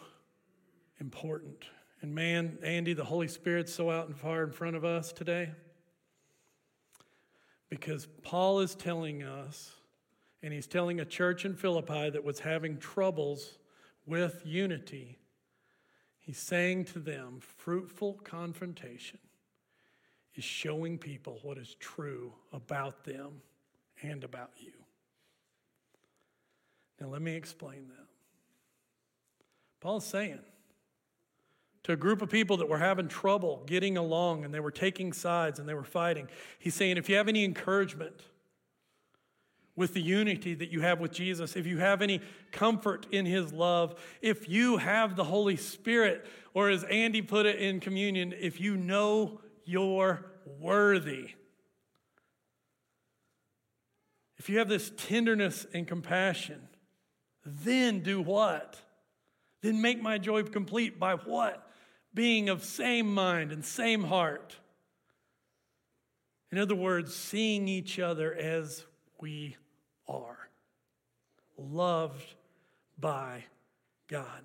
important. 0.99 1.65
And 2.01 2.13
man, 2.13 2.59
Andy, 2.63 2.93
the 2.93 3.03
Holy 3.03 3.27
Spirit's 3.27 3.73
so 3.73 3.89
out 3.89 4.07
and 4.07 4.17
far 4.17 4.43
in 4.43 4.51
front 4.51 4.75
of 4.75 4.85
us 4.85 5.11
today. 5.11 5.51
Because 7.73 8.07
Paul 8.21 8.59
is 8.59 8.75
telling 8.75 9.23
us, 9.23 9.71
and 10.43 10.53
he's 10.53 10.67
telling 10.67 10.99
a 10.99 11.05
church 11.05 11.43
in 11.43 11.55
Philippi 11.55 12.11
that 12.11 12.23
was 12.23 12.37
having 12.37 12.77
troubles 12.77 13.57
with 14.05 14.43
unity, 14.45 15.17
he's 16.19 16.37
saying 16.37 16.85
to 16.85 16.99
them, 16.99 17.39
fruitful 17.41 18.19
confrontation 18.23 19.17
is 20.35 20.43
showing 20.43 20.99
people 20.99 21.39
what 21.41 21.57
is 21.57 21.75
true 21.79 22.31
about 22.51 23.05
them 23.05 23.41
and 24.03 24.23
about 24.23 24.51
you. 24.59 24.73
Now, 27.01 27.07
let 27.07 27.23
me 27.23 27.33
explain 27.33 27.87
that. 27.87 28.05
Paul's 29.81 30.05
saying 30.05 30.41
to 31.83 31.91
a 31.91 31.95
group 31.97 32.21
of 32.21 32.29
people 32.29 32.57
that 32.57 32.69
were 32.69 32.77
having 32.77 33.07
trouble 33.07 33.63
getting 33.65 33.97
along 33.97 34.45
and 34.45 34.53
they 34.53 34.59
were 34.59 34.71
taking 34.71 35.11
sides 35.11 35.59
and 35.59 35.67
they 35.67 35.73
were 35.73 35.83
fighting, 35.83 36.29
he's 36.59 36.75
saying, 36.75 36.97
if 36.97 37.09
you 37.09 37.15
have 37.15 37.27
any 37.27 37.43
encouragement 37.43 38.21
with 39.75 39.93
the 39.93 40.01
unity 40.01 40.53
that 40.53 40.71
you 40.71 40.81
have 40.81 40.99
with 40.99 41.11
Jesus, 41.11 41.55
if 41.55 41.65
you 41.65 41.79
have 41.79 42.01
any 42.01 42.21
comfort 42.51 43.07
in 43.11 43.25
his 43.25 43.51
love, 43.51 43.99
if 44.21 44.47
you 44.47 44.77
have 44.77 45.15
the 45.15 45.23
Holy 45.23 45.57
Spirit, 45.57 46.25
or 46.53 46.69
as 46.69 46.83
Andy 46.85 47.21
put 47.21 47.45
it 47.45 47.59
in 47.59 47.79
communion, 47.79 48.33
if 48.39 48.61
you 48.61 48.77
know 48.77 49.41
you're 49.65 50.25
worthy. 50.59 51.31
If 54.37 54.49
you 54.49 54.59
have 54.59 54.69
this 54.69 54.91
tenderness 54.95 55.65
and 55.73 55.87
compassion, 55.87 56.67
then 57.45 58.01
do 58.01 58.21
what? 58.21 58.77
Then 59.61 59.81
make 59.81 60.01
my 60.01 60.17
joy 60.17 60.43
complete 60.43 60.99
by 60.99 61.15
what? 61.15 61.62
Being 62.13 62.49
of 62.49 62.63
same 62.63 63.13
mind 63.13 63.51
and 63.51 63.65
same 63.65 64.03
heart. 64.03 64.57
In 66.51 66.59
other 66.59 66.75
words, 66.75 67.15
seeing 67.15 67.67
each 67.67 67.97
other 67.99 68.33
as 68.33 68.85
we 69.19 69.57
are, 70.07 70.49
loved 71.57 72.35
by 72.99 73.45
God. 74.07 74.43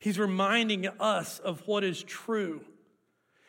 He's 0.00 0.18
reminding 0.18 0.88
us 0.98 1.38
of 1.38 1.66
what 1.66 1.84
is 1.84 2.02
true. 2.02 2.64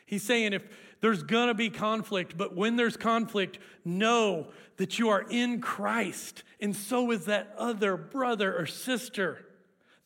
He's 0.05 0.23
saying 0.23 0.53
if 0.53 0.63
there's 1.01 1.23
gonna 1.23 1.55
be 1.55 1.69
conflict, 1.69 2.37
but 2.37 2.55
when 2.55 2.75
there's 2.75 2.95
conflict, 2.95 3.57
know 3.83 4.51
that 4.77 4.99
you 4.99 5.09
are 5.09 5.25
in 5.29 5.59
Christ, 5.59 6.43
and 6.59 6.75
so 6.75 7.11
is 7.11 7.25
that 7.25 7.53
other 7.57 7.97
brother 7.97 8.55
or 8.55 8.67
sister. 8.67 9.45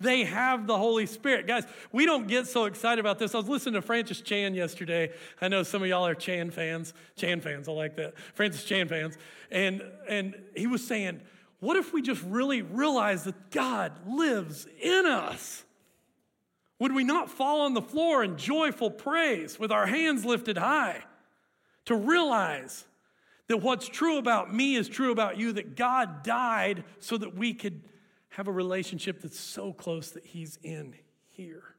They 0.02 0.24
have 0.24 0.66
the 0.66 0.78
Holy 0.78 1.06
Spirit. 1.06 1.46
Guys, 1.46 1.66
we 1.92 2.06
don't 2.06 2.28
get 2.28 2.48
so 2.48 2.66
excited 2.66 3.00
about 3.00 3.20
this. 3.20 3.36
I 3.36 3.38
was 3.38 3.50
listening 3.50 3.76
to 3.76 3.82
Francis 3.82 4.22
Chan 4.22 4.56
yesterday. 4.56 5.12
I 5.42 5.50
know 5.50 5.64
some 5.64 5.84
of 5.84 5.90
y'all 5.90 6.08
are 6.08 6.16
Chan 6.16 6.52
fans. 6.52 6.94
Chan 7.18 7.42
fans, 7.42 7.68
I 7.68 7.74
like 7.74 7.98
that. 7.98 8.14
Francis 8.34 8.64
Chan 8.64 8.88
fans. 8.88 9.18
And, 9.52 9.84
and 10.08 10.36
he 10.56 10.68
was 10.68 10.88
saying, 10.88 11.20
what 11.60 11.76
if 11.76 11.92
we 11.92 12.02
just 12.02 12.24
really 12.24 12.62
realize 12.62 13.26
that 13.26 13.52
God 13.52 13.92
lives 14.08 14.68
in 14.82 15.06
us? 15.06 15.66
Would 16.80 16.96
we 16.96 17.04
not 17.04 17.30
fall 17.30 17.62
on 17.62 17.74
the 17.74 17.82
floor 17.82 18.24
in 18.24 18.38
joyful 18.38 18.90
praise 18.90 19.60
with 19.60 19.70
our 19.70 19.86
hands 19.86 20.24
lifted 20.24 20.58
high 20.58 21.04
to 21.86 21.96
realize 21.96 22.86
that 23.50 23.58
what's 23.58 23.90
true 23.90 24.18
about 24.18 24.54
me 24.54 24.76
is 24.76 24.88
true 24.88 25.12
about 25.12 25.38
you, 25.38 25.52
that 25.54 25.76
God 25.76 26.24
died 26.24 26.86
so 27.00 27.18
that 27.18 27.36
we 27.36 27.54
could 27.54 27.82
have 28.30 28.48
a 28.48 28.52
relationship 28.52 29.22
that's 29.22 29.40
so 29.40 29.74
close 29.74 30.12
that 30.12 30.26
He's 30.26 30.58
in 30.64 30.96
here? 31.28 31.76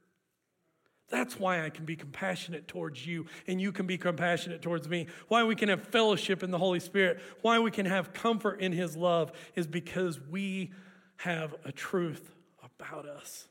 That's 1.10 1.38
why 1.38 1.64
I 1.64 1.70
can 1.70 1.84
be 1.84 1.96
compassionate 1.96 2.68
towards 2.68 3.04
you 3.04 3.26
and 3.48 3.60
you 3.60 3.72
can 3.72 3.86
be 3.86 3.98
compassionate 3.98 4.62
towards 4.62 4.88
me. 4.88 5.08
Why 5.26 5.42
we 5.42 5.56
can 5.56 5.68
have 5.68 5.82
fellowship 5.88 6.42
in 6.42 6.52
the 6.52 6.58
Holy 6.58 6.78
Spirit, 6.78 7.20
why 7.42 7.58
we 7.58 7.72
can 7.72 7.86
have 7.86 8.12
comfort 8.12 8.60
in 8.60 8.72
His 8.72 8.96
love 8.96 9.32
is 9.56 9.66
because 9.66 10.20
we 10.20 10.72
have 11.16 11.54
a 11.64 11.72
truth 11.72 12.32
about 12.62 13.06
us. 13.06 13.48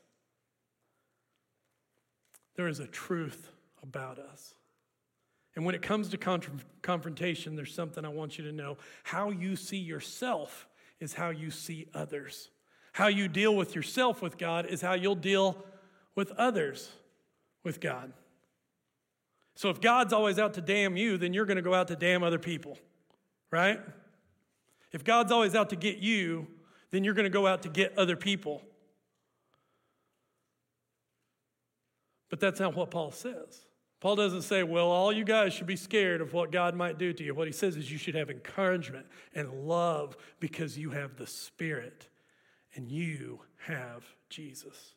There 2.56 2.66
is 2.66 2.80
a 2.80 2.86
truth 2.86 3.48
about 3.82 4.18
us. 4.18 4.54
And 5.56 5.64
when 5.64 5.74
it 5.74 5.82
comes 5.82 6.08
to 6.10 6.18
confrontation, 6.82 7.56
there's 7.56 7.74
something 7.74 8.04
I 8.04 8.08
want 8.08 8.38
you 8.38 8.44
to 8.44 8.52
know. 8.52 8.78
How 9.02 9.30
you 9.30 9.56
see 9.56 9.78
yourself 9.78 10.66
is 11.00 11.12
how 11.14 11.30
you 11.30 11.50
see 11.50 11.86
others. 11.92 12.50
How 12.92 13.06
you 13.06 13.28
deal 13.28 13.54
with 13.54 13.74
yourself 13.74 14.20
with 14.20 14.38
God 14.38 14.66
is 14.66 14.80
how 14.80 14.94
you'll 14.94 15.14
deal 15.14 15.64
with 16.14 16.30
others 16.32 16.90
with 17.62 17.80
God. 17.80 18.12
So 19.54 19.68
if 19.68 19.80
God's 19.80 20.12
always 20.12 20.38
out 20.38 20.54
to 20.54 20.60
damn 20.60 20.96
you, 20.96 21.18
then 21.18 21.34
you're 21.34 21.44
going 21.44 21.56
to 21.56 21.62
go 21.62 21.74
out 21.74 21.88
to 21.88 21.96
damn 21.96 22.22
other 22.22 22.38
people, 22.38 22.78
right? 23.50 23.80
If 24.92 25.04
God's 25.04 25.30
always 25.30 25.54
out 25.54 25.70
to 25.70 25.76
get 25.76 25.98
you, 25.98 26.46
then 26.90 27.04
you're 27.04 27.14
going 27.14 27.24
to 27.24 27.30
go 27.30 27.46
out 27.46 27.62
to 27.62 27.68
get 27.68 27.96
other 27.98 28.16
people. 28.16 28.62
But 32.28 32.40
that's 32.40 32.60
not 32.60 32.74
what 32.74 32.90
Paul 32.90 33.10
says. 33.10 33.66
Paul 34.00 34.16
doesn't 34.16 34.42
say, 34.42 34.62
well, 34.62 34.86
all 34.86 35.12
you 35.12 35.24
guys 35.24 35.52
should 35.52 35.66
be 35.66 35.76
scared 35.76 36.22
of 36.22 36.32
what 36.32 36.50
God 36.50 36.74
might 36.74 36.96
do 36.96 37.12
to 37.12 37.22
you. 37.22 37.34
What 37.34 37.46
he 37.46 37.52
says 37.52 37.76
is 37.76 37.92
you 37.92 37.98
should 37.98 38.14
have 38.14 38.30
encouragement 38.30 39.06
and 39.34 39.68
love 39.68 40.16
because 40.38 40.78
you 40.78 40.90
have 40.90 41.16
the 41.16 41.26
Spirit 41.26 42.08
and 42.74 42.90
you 42.90 43.40
have 43.66 44.04
Jesus. 44.28 44.94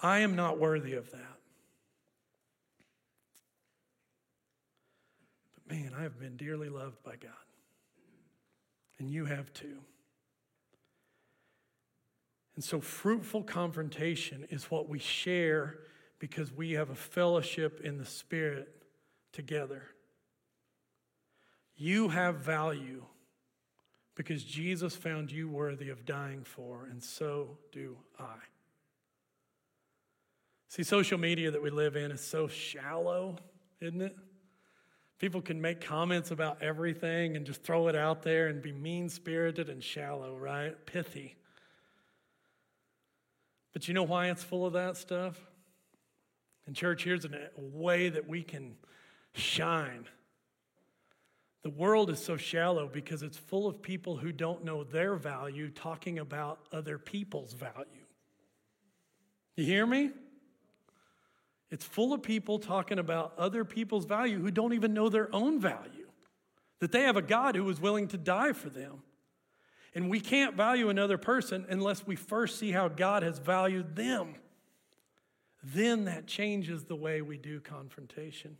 I 0.00 0.18
am 0.18 0.36
not 0.36 0.58
worthy 0.58 0.94
of 0.94 1.10
that. 1.12 1.38
But 5.54 5.74
man, 5.74 5.92
I 5.96 6.02
have 6.02 6.18
been 6.18 6.36
dearly 6.36 6.68
loved 6.68 7.02
by 7.02 7.16
God. 7.16 7.32
And 8.98 9.10
you 9.10 9.24
have 9.24 9.52
too. 9.52 9.78
And 12.54 12.62
so, 12.62 12.80
fruitful 12.80 13.42
confrontation 13.42 14.46
is 14.50 14.70
what 14.70 14.88
we 14.88 14.98
share 14.98 15.78
because 16.18 16.52
we 16.52 16.72
have 16.72 16.90
a 16.90 16.94
fellowship 16.94 17.80
in 17.82 17.98
the 17.98 18.04
Spirit 18.04 18.68
together. 19.32 19.82
You 21.76 22.10
have 22.10 22.36
value 22.36 23.04
because 24.14 24.44
Jesus 24.44 24.94
found 24.94 25.30
you 25.30 25.48
worthy 25.48 25.90
of 25.90 26.04
dying 26.04 26.44
for, 26.44 26.86
and 26.90 27.02
so 27.02 27.58
do 27.72 27.96
I. 28.18 28.36
See, 30.68 30.82
social 30.82 31.18
media 31.18 31.50
that 31.50 31.62
we 31.62 31.70
live 31.70 31.96
in 31.96 32.10
is 32.10 32.20
so 32.20 32.48
shallow, 32.48 33.36
isn't 33.80 34.00
it? 34.00 34.16
People 35.18 35.40
can 35.40 35.60
make 35.60 35.80
comments 35.80 36.32
about 36.32 36.62
everything 36.62 37.36
and 37.36 37.46
just 37.46 37.62
throw 37.62 37.88
it 37.88 37.94
out 37.94 38.22
there 38.22 38.48
and 38.48 38.60
be 38.60 38.72
mean 38.72 39.08
spirited 39.08 39.68
and 39.68 39.82
shallow, 39.82 40.36
right? 40.36 40.74
Pithy. 40.86 41.36
But 43.72 43.88
you 43.88 43.94
know 43.94 44.02
why 44.02 44.30
it's 44.30 44.42
full 44.42 44.66
of 44.66 44.72
that 44.74 44.96
stuff? 44.96 45.40
And, 46.66 46.74
church, 46.74 47.04
here's 47.04 47.24
a 47.24 47.30
way 47.56 48.08
that 48.08 48.28
we 48.28 48.42
can 48.42 48.76
shine. 49.32 50.06
The 51.64 51.70
world 51.70 52.10
is 52.10 52.22
so 52.22 52.36
shallow 52.36 52.86
because 52.86 53.22
it's 53.22 53.38
full 53.38 53.66
of 53.66 53.80
people 53.80 54.18
who 54.18 54.32
don't 54.32 54.64
know 54.64 54.84
their 54.84 55.16
value 55.16 55.70
talking 55.70 56.18
about 56.18 56.60
other 56.70 56.98
people's 56.98 57.54
value. 57.54 58.04
You 59.56 59.64
hear 59.64 59.86
me? 59.86 60.10
It's 61.70 61.84
full 61.84 62.12
of 62.12 62.22
people 62.22 62.58
talking 62.58 62.98
about 62.98 63.32
other 63.38 63.64
people's 63.64 64.04
value 64.04 64.40
who 64.40 64.50
don't 64.50 64.74
even 64.74 64.92
know 64.92 65.08
their 65.08 65.34
own 65.34 65.58
value, 65.58 66.06
that 66.80 66.92
they 66.92 67.02
have 67.02 67.16
a 67.16 67.22
God 67.22 67.56
who 67.56 67.68
is 67.70 67.80
willing 67.80 68.08
to 68.08 68.18
die 68.18 68.52
for 68.52 68.68
them. 68.68 69.02
And 69.94 70.10
we 70.10 70.20
can't 70.20 70.54
value 70.56 70.90
another 70.90 71.16
person 71.16 71.64
unless 71.70 72.06
we 72.06 72.14
first 72.14 72.58
see 72.58 72.72
how 72.72 72.88
God 72.88 73.22
has 73.22 73.38
valued 73.38 73.96
them. 73.96 74.34
Then 75.62 76.04
that 76.04 76.26
changes 76.26 76.84
the 76.84 76.96
way 76.96 77.22
we 77.22 77.38
do 77.38 77.58
confrontation. 77.58 78.58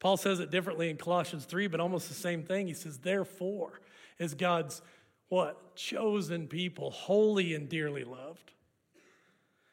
Paul 0.00 0.16
says 0.16 0.40
it 0.40 0.50
differently 0.50 0.90
in 0.90 0.96
Colossians 0.96 1.44
3, 1.44 1.66
but 1.66 1.80
almost 1.80 2.08
the 2.08 2.14
same 2.14 2.42
thing. 2.42 2.66
He 2.66 2.74
says, 2.74 2.98
Therefore, 2.98 3.80
as 4.20 4.34
God's 4.34 4.82
what? 5.28 5.76
Chosen 5.76 6.46
people, 6.46 6.90
holy 6.90 7.54
and 7.54 7.68
dearly 7.68 8.04
loved. 8.04 8.52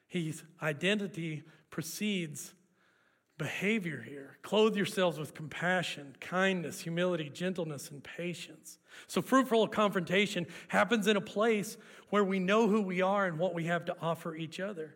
His 0.08 0.44
identity 0.62 1.44
precedes 1.70 2.54
behavior 3.38 4.02
here. 4.02 4.38
Clothe 4.44 4.76
yourselves 4.76 5.18
with 5.18 5.34
compassion, 5.34 6.16
kindness, 6.20 6.82
humility, 6.82 7.30
gentleness, 7.30 7.90
and 7.90 8.04
patience. 8.04 8.80
So, 9.08 9.22
fruitful 9.22 9.68
confrontation 9.68 10.48
happens 10.70 11.08
in 11.08 11.18
a 11.18 11.22
place 11.22 11.78
where 12.10 12.24
we 12.24 12.40
know 12.40 12.68
who 12.68 12.82
we 12.82 13.02
are 13.02 13.26
and 13.26 13.38
what 13.38 13.54
we 13.54 13.66
have 13.66 13.86
to 13.86 13.96
offer 14.02 14.36
each 14.36 14.60
other. 14.60 14.96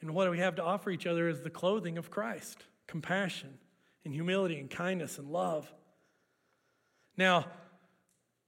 And 0.00 0.14
what 0.14 0.30
we 0.30 0.38
have 0.38 0.56
to 0.56 0.62
offer 0.62 0.90
each 0.90 1.06
other 1.06 1.28
is 1.28 1.40
the 1.40 1.50
clothing 1.50 1.96
of 1.96 2.10
Christ 2.10 2.64
compassion, 2.86 3.58
and 4.04 4.14
humility, 4.14 4.58
and 4.58 4.70
kindness, 4.70 5.18
and 5.18 5.30
love. 5.30 5.72
Now, 7.16 7.46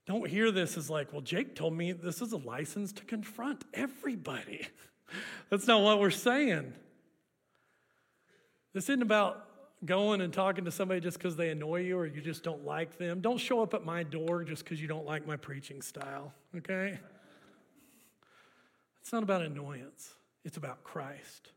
don't 0.07 0.29
hear 0.29 0.51
this 0.51 0.77
as 0.77 0.88
like, 0.88 1.12
well, 1.12 1.23
Jake 1.23 1.55
told 1.55 1.75
me 1.75 1.92
this 1.92 2.21
is 2.21 2.33
a 2.33 2.37
license 2.37 2.92
to 2.92 3.05
confront 3.05 3.64
everybody. 3.75 4.66
That's 5.51 5.66
not 5.66 5.83
what 5.83 6.01
we're 6.01 6.11
saying. 6.11 6.73
This 8.73 8.85
isn't 8.85 9.03
about 9.03 9.47
going 9.85 10.21
and 10.21 10.33
talking 10.33 10.64
to 10.64 10.71
somebody 10.71 11.01
just 11.01 11.19
because 11.19 11.37
they 11.37 11.51
annoy 11.51 11.81
you 11.81 11.99
or 11.99 12.07
you 12.07 12.21
just 12.21 12.42
don't 12.42 12.64
like 12.64 12.99
them. 12.99 13.21
Don't 13.21 13.38
show 13.38 13.62
up 13.62 13.75
at 13.75 13.85
my 13.85 14.03
door 14.03 14.45
just 14.45 14.64
because 14.64 14.81
you 14.81 14.88
don't 14.88 15.07
like 15.07 15.27
my 15.27 15.37
preaching 15.37 15.83
style, 15.83 16.33
okay? 16.57 16.99
It's 19.01 19.12
not 19.12 19.23
about 19.23 19.42
annoyance, 19.42 20.14
it's 20.45 20.57
about 20.57 20.83
Christ. 20.83 21.51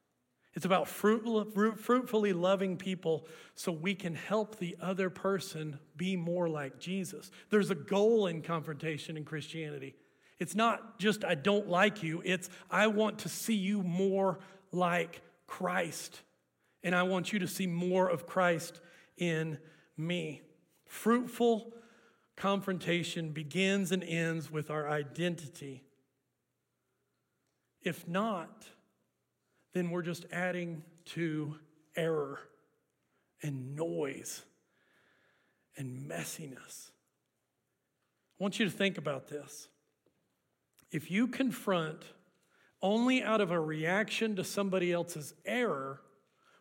It's 0.55 0.65
about 0.65 0.87
fruitfully 0.87 2.33
loving 2.33 2.77
people 2.77 3.27
so 3.55 3.71
we 3.71 3.93
can 3.93 4.15
help 4.15 4.57
the 4.57 4.75
other 4.81 5.09
person 5.09 5.79
be 5.95 6.15
more 6.15 6.49
like 6.49 6.79
Jesus. 6.79 7.29
There's 7.49 7.69
a 7.69 7.75
goal 7.75 8.27
in 8.27 8.41
confrontation 8.41 9.15
in 9.15 9.25
Christianity. 9.25 9.95
It's 10.39 10.55
not 10.55 10.99
just, 10.99 11.23
I 11.23 11.35
don't 11.35 11.67
like 11.67 12.01
you, 12.01 12.21
it's, 12.25 12.49
I 12.71 12.87
want 12.87 13.19
to 13.19 13.29
see 13.29 13.55
you 13.55 13.83
more 13.83 14.39
like 14.71 15.21
Christ 15.47 16.21
and 16.83 16.95
I 16.95 17.03
want 17.03 17.33
you 17.33 17.39
to 17.39 17.47
see 17.47 17.67
more 17.67 18.09
of 18.09 18.25
Christ 18.25 18.79
in 19.17 19.59
me. 19.97 20.41
Fruitful 20.85 21.73
confrontation 22.35 23.31
begins 23.31 23.91
and 23.91 24.03
ends 24.03 24.49
with 24.49 24.69
our 24.71 24.89
identity. 24.89 25.83
If 27.81 28.07
not, 28.07 28.65
then 29.73 29.89
we're 29.89 30.01
just 30.01 30.25
adding 30.31 30.83
to 31.05 31.55
error 31.95 32.39
and 33.41 33.75
noise 33.75 34.43
and 35.77 36.09
messiness. 36.09 36.91
I 38.39 38.43
want 38.43 38.59
you 38.59 38.65
to 38.65 38.71
think 38.71 38.97
about 38.97 39.27
this. 39.27 39.67
If 40.91 41.11
you 41.11 41.27
confront 41.27 42.03
only 42.81 43.21
out 43.21 43.41
of 43.41 43.51
a 43.51 43.59
reaction 43.59 44.35
to 44.37 44.43
somebody 44.43 44.91
else's 44.91 45.33
error, 45.45 46.01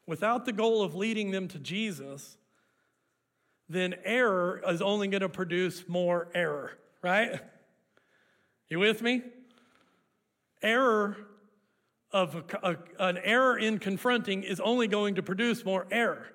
without 0.07 0.45
the 0.45 0.53
goal 0.53 0.83
of 0.83 0.95
leading 0.95 1.31
them 1.31 1.49
to 1.49 1.59
Jesus, 1.59 2.37
then 3.69 3.95
error 4.05 4.61
is 4.67 4.83
only 4.83 5.09
going 5.09 5.21
to 5.21 5.29
produce 5.29 5.87
more 5.87 6.29
error, 6.35 6.73
right? 7.03 7.41
You 8.69 8.79
with 8.79 9.03
me? 9.03 9.23
Error 10.63 11.17
of 12.13 12.35
a, 12.35 12.71
a, 12.71 12.77
an 12.99 13.19
error 13.19 13.59
in 13.59 13.79
confronting 13.79 14.43
is 14.43 14.61
only 14.61 14.89
going 14.89 15.17
to 15.17 15.23
produce 15.23 15.65
more 15.65 15.87
error. 15.91 16.27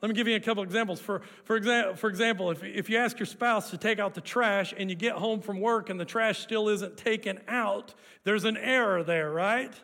Let 0.00 0.08
me 0.08 0.14
give 0.14 0.28
you 0.28 0.36
a 0.36 0.40
couple 0.40 0.62
examples. 0.62 0.98
For, 1.00 1.20
for, 1.44 1.60
exa- 1.60 1.98
for 1.98 2.08
example, 2.08 2.50
if, 2.50 2.64
if 2.64 2.88
you 2.88 2.96
ask 2.96 3.18
your 3.18 3.26
spouse 3.26 3.70
to 3.70 3.76
take 3.76 3.98
out 3.98 4.14
the 4.14 4.22
trash 4.22 4.72
and 4.76 4.88
you 4.88 4.96
get 4.96 5.12
home 5.12 5.40
from 5.40 5.60
work 5.60 5.90
and 5.90 6.00
the 6.00 6.06
trash 6.06 6.38
still 6.38 6.68
isn't 6.68 6.96
taken 6.96 7.38
out, 7.48 7.94
there's 8.24 8.44
an 8.44 8.56
error 8.56 9.02
there, 9.02 9.30
right? 9.30 9.74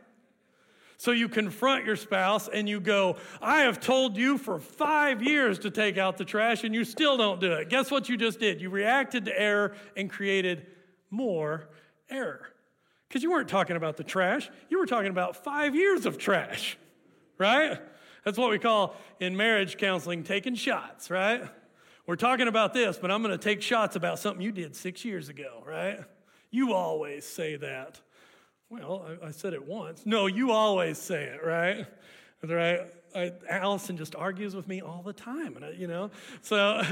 So 0.97 1.11
you 1.11 1.29
confront 1.29 1.85
your 1.85 1.97
spouse 1.97 2.49
and 2.49 2.67
you 2.67 2.81
go, 2.81 3.17
I 3.43 3.61
have 3.61 3.79
told 3.81 4.17
you 4.17 4.39
for 4.39 4.59
five 4.59 5.23
years 5.23 5.59
to 5.61 5.71
take 5.71 5.99
out 5.99 6.17
the 6.17 6.25
trash 6.25 6.65
and 6.65 6.75
you 6.75 6.85
still 6.85 7.19
don't 7.19 7.39
do 7.39 7.53
it. 7.53 7.69
Guess 7.69 7.91
what 7.91 8.09
you 8.09 8.17
just 8.17 8.41
did? 8.41 8.63
You 8.63 8.71
reacted 8.71 9.27
to 9.27 9.39
error 9.39 9.75
and 9.95 10.09
created 10.09 10.67
more 11.11 11.69
error. 12.09 12.49
Because 13.09 13.23
you 13.23 13.31
weren't 13.31 13.49
talking 13.49 13.77
about 13.77 13.97
the 13.97 14.05
trash, 14.05 14.51
you 14.69 14.79
were 14.79 14.87
talking 14.87 15.11
about 15.11 15.45
five 15.45 15.75
years 15.75 16.07
of 16.07 16.19
trash, 16.19 16.77
right? 17.39 17.81
That's 18.25 18.37
what 18.37 18.51
we 18.51 18.59
call 18.59 18.97
in 19.21 19.37
marriage 19.37 19.79
counseling 19.79 20.25
taking 20.25 20.57
shots, 20.57 21.11
right? 21.11 21.45
We're 22.07 22.17
talking 22.17 22.49
about 22.49 22.75
this, 22.75 22.99
but 22.99 23.11
I'm 23.11 23.23
going 23.23 23.37
to 23.37 23.43
take 23.43 23.63
shots 23.63 23.97
about 23.97 24.19
something 24.19 24.43
you 24.43 24.53
did 24.53 24.75
six 24.75 25.05
years 25.05 25.29
ago, 25.29 25.63
right? 25.65 26.01
You 26.51 26.73
always 26.73 27.25
say 27.25 27.57
that. 27.57 28.01
Well, 28.69 29.07
I, 29.23 29.29
I 29.29 29.31
said 29.31 29.53
it 29.53 29.67
once. 29.67 30.05
No, 30.05 30.27
you 30.27 30.51
always 30.51 30.99
say 30.99 31.25
it, 31.25 31.45
right? 31.45 31.87
Right? 32.43 32.81
I, 33.15 33.33
Allison 33.49 33.97
just 33.97 34.15
argues 34.15 34.55
with 34.55 34.69
me 34.69 34.83
all 34.83 35.03
the 35.03 35.13
time, 35.13 35.57
and 35.57 35.65
I, 35.65 35.71
you 35.71 35.87
know. 35.87 36.11
So, 36.43 36.83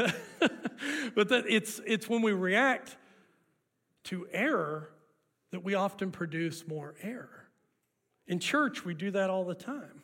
but 1.15 1.29
that 1.29 1.45
it's 1.49 1.81
it's 1.87 2.09
when 2.09 2.23
we 2.23 2.33
react 2.33 2.97
to 4.05 4.27
error 4.33 4.91
that 5.51 5.65
we 5.65 5.75
often 5.75 6.11
produce 6.11 6.67
more 6.67 6.95
error. 7.03 7.49
In 8.27 8.39
church, 8.39 8.85
we 8.85 8.95
do 8.95 9.11
that 9.13 9.31
all 9.31 9.45
the 9.45 9.55
time. 9.55 10.03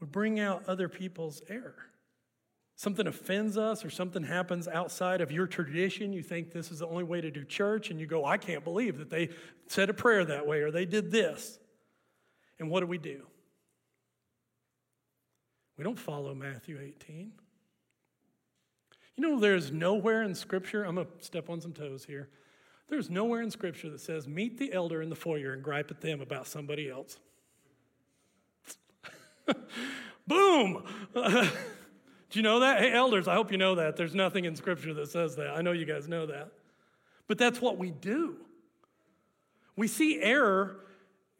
We 0.00 0.06
bring 0.06 0.40
out 0.40 0.64
other 0.68 0.88
people's 0.88 1.42
error 1.48 1.92
something 2.82 3.06
offends 3.06 3.56
us 3.56 3.84
or 3.84 3.90
something 3.90 4.24
happens 4.24 4.66
outside 4.66 5.20
of 5.20 5.30
your 5.30 5.46
tradition, 5.46 6.12
you 6.12 6.20
think 6.20 6.50
this 6.50 6.72
is 6.72 6.80
the 6.80 6.86
only 6.88 7.04
way 7.04 7.20
to 7.20 7.30
do 7.30 7.44
church, 7.44 7.90
and 7.90 8.00
you 8.00 8.06
go, 8.06 8.24
I 8.24 8.38
can't 8.38 8.64
believe 8.64 8.98
that 8.98 9.08
they 9.08 9.28
said 9.68 9.88
a 9.88 9.94
prayer 9.94 10.24
that 10.24 10.48
way 10.48 10.62
or 10.62 10.72
they 10.72 10.84
did 10.84 11.12
this. 11.12 11.60
And 12.58 12.68
what 12.68 12.80
do 12.80 12.86
we 12.86 12.98
do? 12.98 13.22
We 15.76 15.84
don't 15.84 15.98
follow 15.98 16.34
Matthew 16.34 16.80
18. 16.80 17.30
You 19.14 19.28
know, 19.28 19.38
there's 19.38 19.70
nowhere 19.70 20.24
in 20.24 20.34
Scripture, 20.34 20.82
I'm 20.82 20.96
going 20.96 21.06
to 21.06 21.24
step 21.24 21.50
on 21.50 21.60
some 21.60 21.72
toes 21.72 22.04
here. 22.04 22.30
There's 22.92 23.08
nowhere 23.08 23.40
in 23.40 23.50
Scripture 23.50 23.88
that 23.88 24.02
says, 24.02 24.28
meet 24.28 24.58
the 24.58 24.70
elder 24.70 25.00
in 25.00 25.08
the 25.08 25.16
foyer 25.16 25.54
and 25.54 25.62
gripe 25.62 25.90
at 25.90 26.02
them 26.02 26.20
about 26.20 26.46
somebody 26.46 26.90
else. 26.90 27.16
Boom! 30.26 30.84
Do 31.14 31.48
you 32.32 32.42
know 32.42 32.60
that? 32.60 32.80
Hey, 32.80 32.92
elders, 32.92 33.28
I 33.28 33.32
hope 33.32 33.50
you 33.50 33.56
know 33.56 33.76
that. 33.76 33.96
There's 33.96 34.14
nothing 34.14 34.44
in 34.44 34.54
Scripture 34.54 34.92
that 34.92 35.08
says 35.08 35.36
that. 35.36 35.56
I 35.56 35.62
know 35.62 35.72
you 35.72 35.86
guys 35.86 36.06
know 36.06 36.26
that. 36.26 36.52
But 37.28 37.38
that's 37.38 37.62
what 37.62 37.78
we 37.78 37.90
do. 37.90 38.36
We 39.74 39.88
see 39.88 40.20
error 40.20 40.84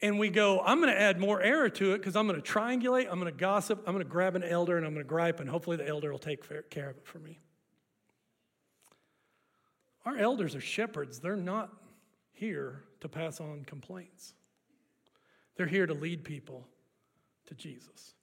and 0.00 0.18
we 0.18 0.30
go, 0.30 0.58
I'm 0.60 0.80
going 0.80 0.90
to 0.90 0.98
add 0.98 1.20
more 1.20 1.42
error 1.42 1.68
to 1.68 1.92
it 1.92 1.98
because 1.98 2.16
I'm 2.16 2.26
going 2.26 2.40
to 2.40 2.50
triangulate, 2.50 3.08
I'm 3.10 3.20
going 3.20 3.30
to 3.30 3.38
gossip, 3.38 3.82
I'm 3.86 3.92
going 3.92 4.02
to 4.02 4.10
grab 4.10 4.36
an 4.36 4.42
elder 4.42 4.78
and 4.78 4.86
I'm 4.86 4.94
going 4.94 5.04
to 5.04 5.08
gripe, 5.08 5.38
and 5.38 5.50
hopefully 5.50 5.76
the 5.76 5.86
elder 5.86 6.10
will 6.10 6.18
take 6.18 6.70
care 6.70 6.88
of 6.88 6.96
it 6.96 7.06
for 7.06 7.18
me. 7.18 7.40
Our 10.04 10.16
elders 10.16 10.54
are 10.54 10.60
shepherds. 10.60 11.20
They're 11.20 11.36
not 11.36 11.72
here 12.32 12.82
to 13.00 13.08
pass 13.08 13.40
on 13.40 13.64
complaints, 13.64 14.34
they're 15.56 15.66
here 15.66 15.86
to 15.86 15.94
lead 15.94 16.24
people 16.24 16.66
to 17.46 17.54
Jesus. 17.54 18.14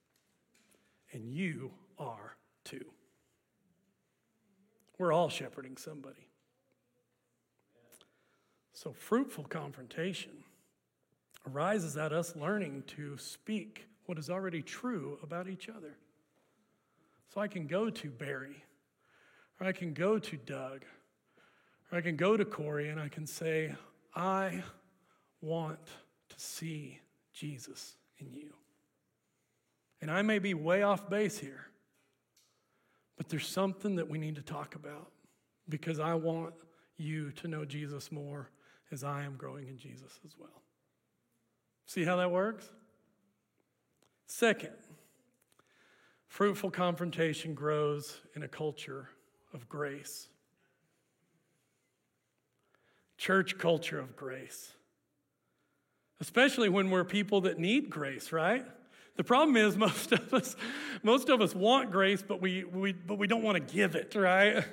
And 1.12 1.32
you 1.32 1.72
are 1.98 2.36
too. 2.64 2.84
We're 4.98 5.12
all 5.12 5.28
shepherding 5.28 5.76
somebody. 5.76 6.28
So, 8.74 8.92
fruitful 8.92 9.44
confrontation 9.44 10.32
arises 11.50 11.96
at 11.96 12.12
us 12.12 12.36
learning 12.36 12.84
to 12.86 13.16
speak 13.18 13.86
what 14.06 14.18
is 14.18 14.30
already 14.30 14.62
true 14.62 15.18
about 15.22 15.48
each 15.48 15.68
other. 15.68 15.96
So, 17.28 17.40
I 17.40 17.48
can 17.48 17.66
go 17.66 17.90
to 17.90 18.10
Barry, 18.10 18.64
or 19.60 19.66
I 19.66 19.72
can 19.72 19.92
go 19.92 20.18
to 20.18 20.36
Doug, 20.36 20.84
or 21.90 21.98
I 21.98 22.00
can 22.00 22.16
go 22.16 22.36
to 22.36 22.44
Corey, 22.44 22.88
and 22.88 23.00
I 23.00 23.08
can 23.08 23.26
say, 23.26 23.74
I 24.14 24.62
want 25.40 25.84
to 26.28 26.40
see 26.40 26.98
Jesus 27.32 27.94
in 28.18 28.32
you. 28.32 28.52
And 30.00 30.10
I 30.10 30.22
may 30.22 30.38
be 30.38 30.54
way 30.54 30.82
off 30.82 31.10
base 31.10 31.38
here. 31.38 31.66
But 33.16 33.28
there's 33.28 33.46
something 33.46 33.96
that 33.96 34.08
we 34.08 34.18
need 34.18 34.36
to 34.36 34.42
talk 34.42 34.74
about 34.74 35.10
because 35.68 36.00
I 36.00 36.14
want 36.14 36.54
you 36.96 37.32
to 37.32 37.48
know 37.48 37.64
Jesus 37.64 38.10
more 38.10 38.50
as 38.90 39.04
I 39.04 39.24
am 39.24 39.36
growing 39.36 39.68
in 39.68 39.76
Jesus 39.76 40.18
as 40.24 40.36
well. 40.38 40.62
See 41.86 42.04
how 42.04 42.16
that 42.16 42.30
works? 42.30 42.66
Second, 44.26 44.74
fruitful 46.28 46.70
confrontation 46.70 47.52
grows 47.52 48.20
in 48.36 48.42
a 48.42 48.48
culture 48.48 49.08
of 49.52 49.68
grace. 49.68 50.28
Church 53.20 53.58
culture 53.58 54.00
of 54.00 54.16
grace. 54.16 54.72
Especially 56.22 56.70
when 56.70 56.88
we're 56.88 57.04
people 57.04 57.42
that 57.42 57.58
need 57.58 57.90
grace, 57.90 58.32
right? 58.32 58.64
The 59.16 59.24
problem 59.24 59.58
is 59.58 59.76
most 59.76 60.12
of 60.12 60.32
us, 60.32 60.56
most 61.02 61.28
of 61.28 61.42
us 61.42 61.54
want 61.54 61.90
grace, 61.90 62.24
but 62.26 62.40
we, 62.40 62.64
we, 62.64 62.94
but 62.94 63.18
we 63.18 63.26
don't 63.26 63.42
want 63.42 63.56
to 63.56 63.74
give 63.74 63.94
it, 63.94 64.14
right? 64.14 64.64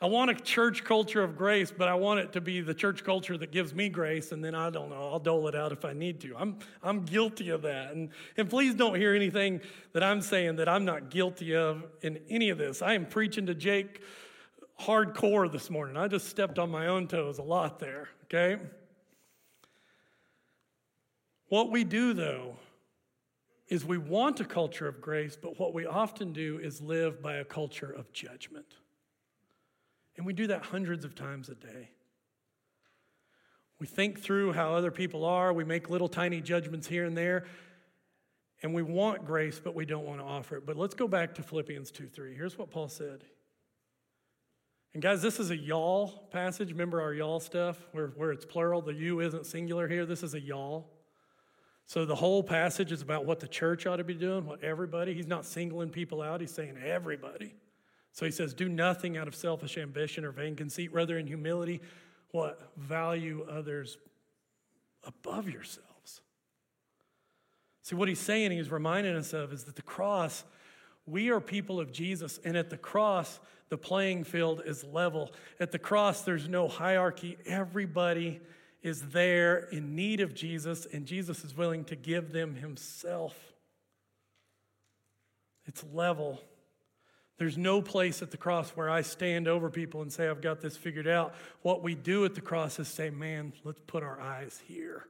I 0.00 0.06
want 0.06 0.30
a 0.30 0.34
church 0.34 0.84
culture 0.84 1.20
of 1.20 1.36
grace, 1.36 1.72
but 1.76 1.88
I 1.88 1.94
want 1.94 2.20
it 2.20 2.32
to 2.34 2.40
be 2.40 2.60
the 2.60 2.74
church 2.74 3.02
culture 3.02 3.36
that 3.36 3.50
gives 3.50 3.74
me 3.74 3.88
grace, 3.88 4.30
and 4.30 4.44
then 4.44 4.54
I 4.54 4.70
don't 4.70 4.88
know, 4.88 5.10
I'll 5.10 5.18
dole 5.18 5.48
it 5.48 5.56
out 5.56 5.72
if 5.72 5.84
I 5.84 5.92
need 5.92 6.20
to. 6.20 6.36
I'm, 6.38 6.60
I'm 6.84 7.04
guilty 7.04 7.48
of 7.48 7.62
that. 7.62 7.90
And, 7.92 8.10
and 8.36 8.48
please 8.48 8.76
don't 8.76 8.94
hear 8.94 9.16
anything 9.16 9.62
that 9.94 10.04
I'm 10.04 10.22
saying 10.22 10.54
that 10.56 10.68
I'm 10.68 10.84
not 10.84 11.10
guilty 11.10 11.56
of 11.56 11.84
in 12.02 12.20
any 12.30 12.50
of 12.50 12.58
this. 12.58 12.82
I 12.82 12.94
am 12.94 13.04
preaching 13.04 13.46
to 13.46 13.54
Jake 13.56 14.00
hardcore 14.80 15.50
this 15.50 15.70
morning. 15.70 15.96
I 15.96 16.08
just 16.08 16.28
stepped 16.28 16.58
on 16.58 16.70
my 16.70 16.86
own 16.86 17.06
toes 17.06 17.38
a 17.38 17.42
lot 17.42 17.78
there, 17.78 18.08
okay? 18.24 18.60
What 21.48 21.70
we 21.70 21.84
do, 21.84 22.14
though, 22.14 22.56
is 23.68 23.84
we 23.84 23.98
want 23.98 24.40
a 24.40 24.44
culture 24.44 24.88
of 24.88 25.00
grace, 25.00 25.36
but 25.40 25.58
what 25.58 25.74
we 25.74 25.86
often 25.86 26.32
do 26.32 26.58
is 26.58 26.80
live 26.80 27.22
by 27.22 27.36
a 27.36 27.44
culture 27.44 27.90
of 27.90 28.12
judgment. 28.12 28.74
And 30.16 30.26
we 30.26 30.32
do 30.32 30.48
that 30.48 30.64
hundreds 30.64 31.04
of 31.04 31.14
times 31.14 31.48
a 31.48 31.54
day. 31.54 31.90
We 33.78 33.86
think 33.86 34.20
through 34.20 34.52
how 34.52 34.74
other 34.74 34.90
people 34.90 35.24
are, 35.24 35.52
we 35.52 35.64
make 35.64 35.88
little 35.88 36.08
tiny 36.08 36.40
judgments 36.40 36.86
here 36.86 37.04
and 37.04 37.16
there, 37.16 37.46
and 38.62 38.74
we 38.74 38.82
want 38.82 39.24
grace, 39.24 39.60
but 39.62 39.74
we 39.74 39.86
don't 39.86 40.04
want 40.04 40.20
to 40.20 40.24
offer 40.24 40.56
it. 40.56 40.66
But 40.66 40.76
let's 40.76 40.94
go 40.94 41.08
back 41.08 41.34
to 41.36 41.42
Philippians 41.42 41.90
2 41.90 42.06
3. 42.06 42.34
Here's 42.34 42.58
what 42.58 42.70
Paul 42.70 42.88
said. 42.88 43.24
And 44.92 45.02
guys, 45.02 45.22
this 45.22 45.38
is 45.38 45.50
a 45.50 45.56
y'all 45.56 46.28
passage. 46.32 46.72
Remember 46.72 47.00
our 47.00 47.14
y'all 47.14 47.40
stuff 47.40 47.78
where, 47.92 48.08
where 48.16 48.32
it's 48.32 48.44
plural? 48.44 48.82
The 48.82 48.92
you 48.92 49.20
isn't 49.20 49.46
singular 49.46 49.86
here. 49.86 50.04
This 50.04 50.22
is 50.22 50.34
a 50.34 50.40
y'all. 50.40 50.88
So 51.86 52.04
the 52.04 52.14
whole 52.14 52.42
passage 52.42 52.92
is 52.92 53.02
about 53.02 53.24
what 53.24 53.40
the 53.40 53.48
church 53.48 53.86
ought 53.86 53.96
to 53.96 54.04
be 54.04 54.14
doing, 54.14 54.46
what 54.46 54.62
everybody. 54.62 55.14
He's 55.14 55.26
not 55.26 55.44
singling 55.44 55.90
people 55.90 56.22
out, 56.22 56.40
he's 56.40 56.52
saying 56.52 56.76
everybody. 56.84 57.54
So 58.12 58.24
he 58.24 58.32
says, 58.32 58.54
Do 58.54 58.68
nothing 58.68 59.16
out 59.16 59.28
of 59.28 59.34
selfish 59.34 59.78
ambition 59.78 60.24
or 60.24 60.32
vain 60.32 60.56
conceit, 60.56 60.92
rather 60.92 61.18
in 61.18 61.26
humility, 61.26 61.80
what? 62.32 62.72
Value 62.76 63.46
others 63.50 63.98
above 65.04 65.48
yourselves. 65.48 66.20
See, 67.82 67.96
what 67.96 68.08
he's 68.08 68.20
saying, 68.20 68.52
he's 68.52 68.70
reminding 68.70 69.16
us 69.16 69.32
of, 69.32 69.52
is 69.52 69.64
that 69.64 69.76
the 69.76 69.82
cross, 69.82 70.44
we 71.06 71.30
are 71.30 71.40
people 71.40 71.80
of 71.80 71.92
Jesus, 71.92 72.38
and 72.44 72.56
at 72.56 72.70
the 72.70 72.76
cross, 72.76 73.40
the 73.68 73.78
playing 73.78 74.24
field 74.24 74.62
is 74.64 74.84
level. 74.84 75.32
At 75.58 75.72
the 75.72 75.78
cross, 75.78 76.22
there's 76.22 76.48
no 76.48 76.68
hierarchy. 76.68 77.38
Everybody 77.46 78.40
is 78.82 79.02
there 79.10 79.58
in 79.70 79.94
need 79.94 80.20
of 80.20 80.34
Jesus, 80.34 80.86
and 80.86 81.06
Jesus 81.06 81.44
is 81.44 81.56
willing 81.56 81.84
to 81.84 81.96
give 81.96 82.32
them 82.32 82.54
himself. 82.54 83.36
It's 85.66 85.84
level. 85.92 86.40
There's 87.38 87.56
no 87.56 87.80
place 87.80 88.22
at 88.22 88.30
the 88.30 88.36
cross 88.36 88.70
where 88.70 88.90
I 88.90 89.02
stand 89.02 89.48
over 89.48 89.70
people 89.70 90.02
and 90.02 90.12
say, 90.12 90.28
I've 90.28 90.42
got 90.42 90.60
this 90.60 90.76
figured 90.76 91.08
out. 91.08 91.34
What 91.62 91.82
we 91.82 91.94
do 91.94 92.24
at 92.24 92.34
the 92.34 92.40
cross 92.40 92.78
is 92.78 92.88
say, 92.88 93.08
man, 93.10 93.52
let's 93.64 93.80
put 93.86 94.02
our 94.02 94.20
eyes 94.20 94.60
here. 94.66 95.06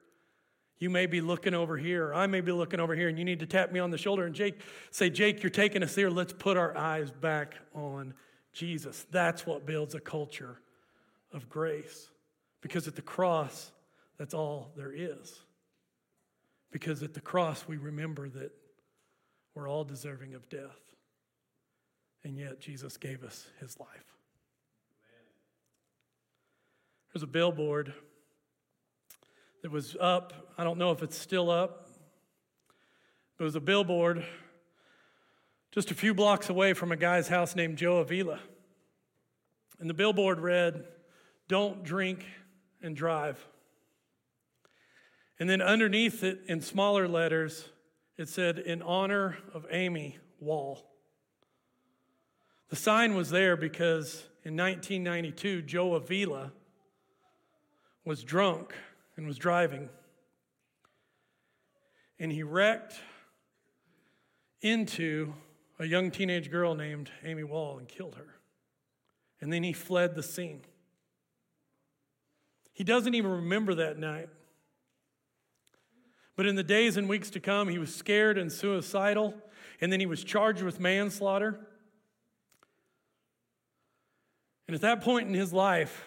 You 0.81 0.89
may 0.89 1.05
be 1.05 1.21
looking 1.21 1.53
over 1.53 1.77
here, 1.77 2.13
I 2.15 2.27
may 2.27 2.41
be 2.41 2.53
looking 2.53 2.81
over 2.81 2.97
here, 2.97 3.09
and 3.09 3.19
you 3.19 3.25
need 3.25 3.41
to 3.41 3.47
tap 3.47 3.71
me 3.71 3.81
on 3.81 3.91
the 3.91 3.99
shoulder 3.99 4.25
and 4.25 4.35
Jake 4.35 4.61
say, 4.91 5.11
Jake, 5.11 5.43
you're 5.43 5.51
taking 5.51 5.83
us 5.83 5.95
here. 5.95 6.09
Let's 6.09 6.33
put 6.33 6.57
our 6.57 6.77
eyes 6.77 7.11
back 7.11 7.55
on 7.75 8.15
Jesus. 8.55 9.07
That's 9.11 9.47
what 9.47 9.67
builds 9.67 9.95
a 9.95 10.01
culture 10.01 10.59
of 11.33 11.51
grace. 11.51 12.09
Because 12.63 12.89
at 12.89 12.97
the 12.97 13.03
cross, 13.03 13.71
that's 14.19 14.33
all 14.33 14.73
there 14.75 14.93
is. 14.93 15.39
Because 16.73 17.03
at 17.03 17.13
the 17.13 17.21
cross, 17.21 17.69
we 17.69 17.77
remember 17.77 18.31
that 18.31 18.51
we're 19.55 19.69
all 19.69 19.85
deserving 19.85 20.35
of 20.35 20.49
death. 20.49 20.81
And 22.25 22.39
yet, 22.39 22.61
Jesus 22.61 22.97
gave 22.97 23.23
us 23.23 23.47
his 23.61 23.79
life. 23.79 23.89
Amen. 23.89 25.27
There's 27.13 27.23
a 27.23 27.27
billboard 27.27 27.93
that 29.63 29.71
was 29.71 29.97
up. 30.01 30.53
I 30.57 30.65
don't 30.65 30.79
know 30.79 30.91
if 30.93 31.03
it's 31.03 31.19
still 31.19 31.51
up. 31.51 31.89
It 33.39 33.43
was 33.43 33.57
a 33.57 33.61
billboard 33.61 34.25
just 35.73 35.93
a 35.93 35.95
few 35.95 36.15
blocks 36.15 36.49
away 36.49 36.73
from 36.73 36.91
a 36.91 36.97
guy's 36.97 37.29
house 37.29 37.55
named 37.55 37.79
Joe 37.79 37.99
Avila. 37.99 38.41
And 39.79 39.89
the 39.89 39.95
billboard 39.95 40.41
read, 40.41 40.85
Don't 41.49 41.85
drink 41.85 42.27
and 42.83 42.97
drive. 42.97 43.47
And 45.39 45.49
then 45.49 45.63
underneath 45.63 46.25
it, 46.25 46.41
in 46.49 46.61
smaller 46.61 47.07
letters, 47.07 47.69
it 48.19 48.29
said, 48.29 48.59
In 48.59 48.83
honor 48.83 49.39
of 49.55 49.65
Amy 49.71 50.19
Wall. 50.41 50.85
The 52.69 52.77
sign 52.77 53.15
was 53.15 53.31
there 53.31 53.57
because 53.57 54.25
in 54.45 54.57
1992, 54.57 55.63
Joe 55.63 55.95
Avila 55.95 56.53
was 58.05 58.25
drunk 58.25 58.75
and 59.17 59.27
was 59.27 59.39
driving. 59.39 59.89
And 62.19 62.31
he 62.31 62.43
wrecked 62.43 62.95
into 64.63 65.33
a 65.79 65.87
young 65.87 66.11
teenage 66.11 66.51
girl 66.51 66.75
named 66.75 67.11
Amy 67.25 67.45
Wall 67.45 67.79
and 67.79 67.89
killed 67.89 68.17
her. 68.17 68.37
And 69.41 69.53
then 69.53 69.63
he 69.63 69.73
fled 69.73 70.15
the 70.15 70.23
scene. 70.23 70.61
He 72.73 72.85
doesn't 72.85 73.15
even 73.15 73.31
remember 73.31 73.75
that 73.75 73.99
night. 73.99 74.29
But 76.37 76.47
in 76.47 76.55
the 76.55 76.63
days 76.63 76.97
and 76.97 77.09
weeks 77.09 77.31
to 77.31 77.41
come, 77.41 77.69
he 77.69 77.79
was 77.79 77.95
scared 77.95 78.39
and 78.39 78.51
suicidal, 78.51 79.35
and 79.81 79.93
then 79.93 80.01
he 80.01 80.07
was 80.07 80.25
charged 80.25 80.63
with 80.63 80.81
manslaughter. 80.81 81.61
And 84.67 84.75
at 84.75 84.81
that 84.83 85.03
point 85.03 85.29
in 85.29 85.35
his 85.35 85.53
life, 85.53 86.05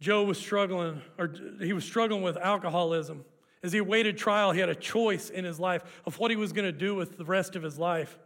Joe 0.00 0.22
was 0.22 0.38
struggling, 0.38 1.02
or 1.18 1.32
he 1.60 1.72
was 1.72 1.84
struggling 1.84 2.22
with 2.22 2.36
alcoholism. 2.36 3.24
As 3.62 3.72
he 3.72 3.78
awaited 3.78 4.16
trial, 4.16 4.52
he 4.52 4.60
had 4.60 4.68
a 4.68 4.74
choice 4.74 5.30
in 5.30 5.44
his 5.44 5.58
life 5.58 5.82
of 6.06 6.18
what 6.18 6.30
he 6.30 6.36
was 6.36 6.52
going 6.52 6.66
to 6.66 6.78
do 6.78 6.94
with 6.94 7.18
the 7.18 7.24
rest 7.24 7.56
of 7.56 7.62
his 7.62 7.78
life. 7.78 8.18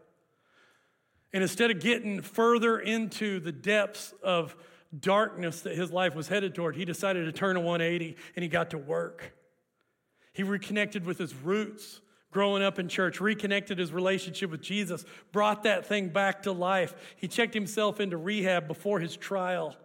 And 1.33 1.43
instead 1.43 1.71
of 1.71 1.81
getting 1.81 2.21
further 2.21 2.79
into 2.79 3.41
the 3.41 3.53
depths 3.53 4.13
of 4.23 4.55
darkness 4.99 5.63
that 5.63 5.75
his 5.75 5.91
life 5.91 6.15
was 6.15 6.29
headed 6.29 6.55
toward, 6.55 6.77
he 6.77 6.85
decided 6.85 7.25
to 7.25 7.33
turn 7.33 7.57
a 7.57 7.61
180 7.61 8.17
and 8.37 8.43
he 8.43 8.49
got 8.49 8.71
to 8.71 8.79
work. 8.79 9.35
He 10.35 10.43
reconnected 10.43 11.07
with 11.07 11.17
his 11.17 11.35
roots 11.35 12.03
growing 12.31 12.63
up 12.63 12.79
in 12.79 12.89
church, 12.89 13.21
reconnected 13.21 13.79
his 13.79 13.93
relationship 13.93 14.51
with 14.51 14.63
Jesus, 14.63 15.05
brought 15.33 15.63
that 15.65 15.87
thing 15.87 16.09
back 16.09 16.43
to 16.43 16.53
life. 16.53 16.95
He 17.17 17.29
checked 17.29 17.55
himself 17.55 18.01
into 18.01 18.17
rehab 18.17 18.67
before 18.67 19.01
his 19.01 19.17
trial. 19.17 19.77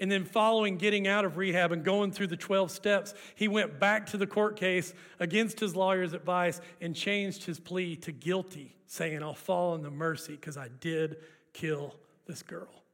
And 0.00 0.12
then, 0.12 0.24
following 0.24 0.76
getting 0.76 1.08
out 1.08 1.24
of 1.24 1.36
rehab 1.36 1.72
and 1.72 1.82
going 1.82 2.12
through 2.12 2.28
the 2.28 2.36
12 2.36 2.70
steps, 2.70 3.14
he 3.34 3.48
went 3.48 3.80
back 3.80 4.06
to 4.06 4.16
the 4.16 4.28
court 4.28 4.56
case 4.56 4.94
against 5.18 5.58
his 5.58 5.74
lawyer's 5.74 6.12
advice 6.12 6.60
and 6.80 6.94
changed 6.94 7.44
his 7.44 7.58
plea 7.58 7.96
to 7.96 8.12
guilty, 8.12 8.76
saying, 8.86 9.22
I'll 9.22 9.34
fall 9.34 9.74
in 9.74 9.82
the 9.82 9.90
mercy 9.90 10.36
because 10.36 10.56
I 10.56 10.68
did 10.80 11.16
kill 11.52 11.96
this 12.26 12.42
girl. 12.42 12.84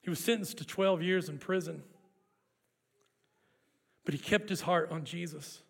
He 0.00 0.08
was 0.08 0.18
sentenced 0.18 0.58
to 0.58 0.64
12 0.64 1.02
years 1.02 1.28
in 1.28 1.36
prison, 1.36 1.82
but 4.04 4.14
he 4.14 4.20
kept 4.20 4.48
his 4.48 4.62
heart 4.62 4.90
on 4.90 5.04
Jesus. 5.04 5.60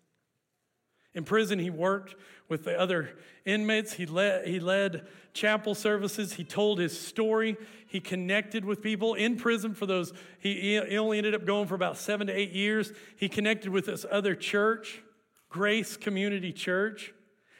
In 1.13 1.23
prison, 1.23 1.59
he 1.59 1.69
worked 1.69 2.15
with 2.49 2.63
the 2.63 2.79
other 2.79 3.09
inmates. 3.45 3.93
He 3.93 4.05
led, 4.05 4.47
he 4.47 4.59
led 4.59 5.07
chapel 5.33 5.75
services. 5.75 6.33
He 6.33 6.43
told 6.43 6.79
his 6.79 6.99
story. 6.99 7.57
He 7.87 7.99
connected 7.99 8.65
with 8.65 8.81
people 8.81 9.13
in 9.13 9.37
prison 9.37 9.73
for 9.73 9.85
those. 9.85 10.13
He, 10.39 10.79
he 10.87 10.97
only 10.97 11.17
ended 11.17 11.33
up 11.33 11.45
going 11.45 11.67
for 11.67 11.75
about 11.75 11.97
seven 11.97 12.27
to 12.27 12.33
eight 12.33 12.51
years. 12.51 12.91
He 13.15 13.29
connected 13.29 13.71
with 13.71 13.85
this 13.85 14.05
other 14.11 14.35
church, 14.35 15.01
Grace 15.49 15.97
Community 15.97 16.51
Church. 16.51 17.13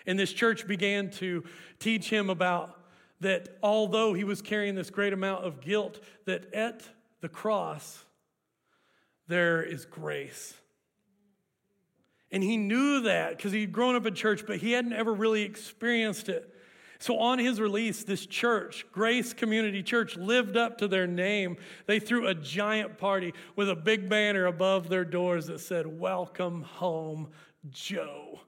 And 0.05 0.17
this 0.17 0.33
church 0.33 0.67
began 0.67 1.09
to 1.11 1.43
teach 1.79 2.09
him 2.09 2.29
about 2.29 2.77
that 3.19 3.57
although 3.63 4.13
he 4.13 4.23
was 4.23 4.41
carrying 4.41 4.75
this 4.75 4.89
great 4.89 5.13
amount 5.13 5.45
of 5.45 5.61
guilt, 5.61 5.99
that 6.25 6.53
at 6.53 6.83
the 7.21 7.29
cross, 7.29 8.05
there 9.27 9.61
is 9.63 9.85
grace. 9.85 10.53
And 12.31 12.43
he 12.43 12.57
knew 12.57 13.01
that 13.01 13.37
because 13.37 13.53
he'd 13.53 13.71
grown 13.71 13.95
up 13.95 14.05
in 14.05 14.13
church, 14.13 14.43
but 14.45 14.57
he 14.57 14.73
hadn't 14.73 14.93
ever 14.93 15.13
really 15.13 15.43
experienced 15.43 16.29
it. 16.29 16.53
So 16.99 17.19
on 17.19 17.37
his 17.37 17.61
release, 17.61 18.03
this 18.03 18.25
church, 18.25 18.85
Grace 18.91 19.33
Community 19.33 19.83
Church, 19.83 20.17
lived 20.17 20.57
up 20.57 20.79
to 20.79 20.87
their 20.87 21.05
name. 21.05 21.57
They 21.85 21.99
threw 21.99 22.27
a 22.27 22.33
giant 22.33 22.97
party 22.97 23.33
with 23.55 23.69
a 23.69 23.75
big 23.75 24.09
banner 24.09 24.47
above 24.47 24.89
their 24.89 25.05
doors 25.05 25.45
that 25.45 25.59
said, 25.59 25.85
Welcome 25.85 26.63
home, 26.63 27.29
Joe. 27.69 28.41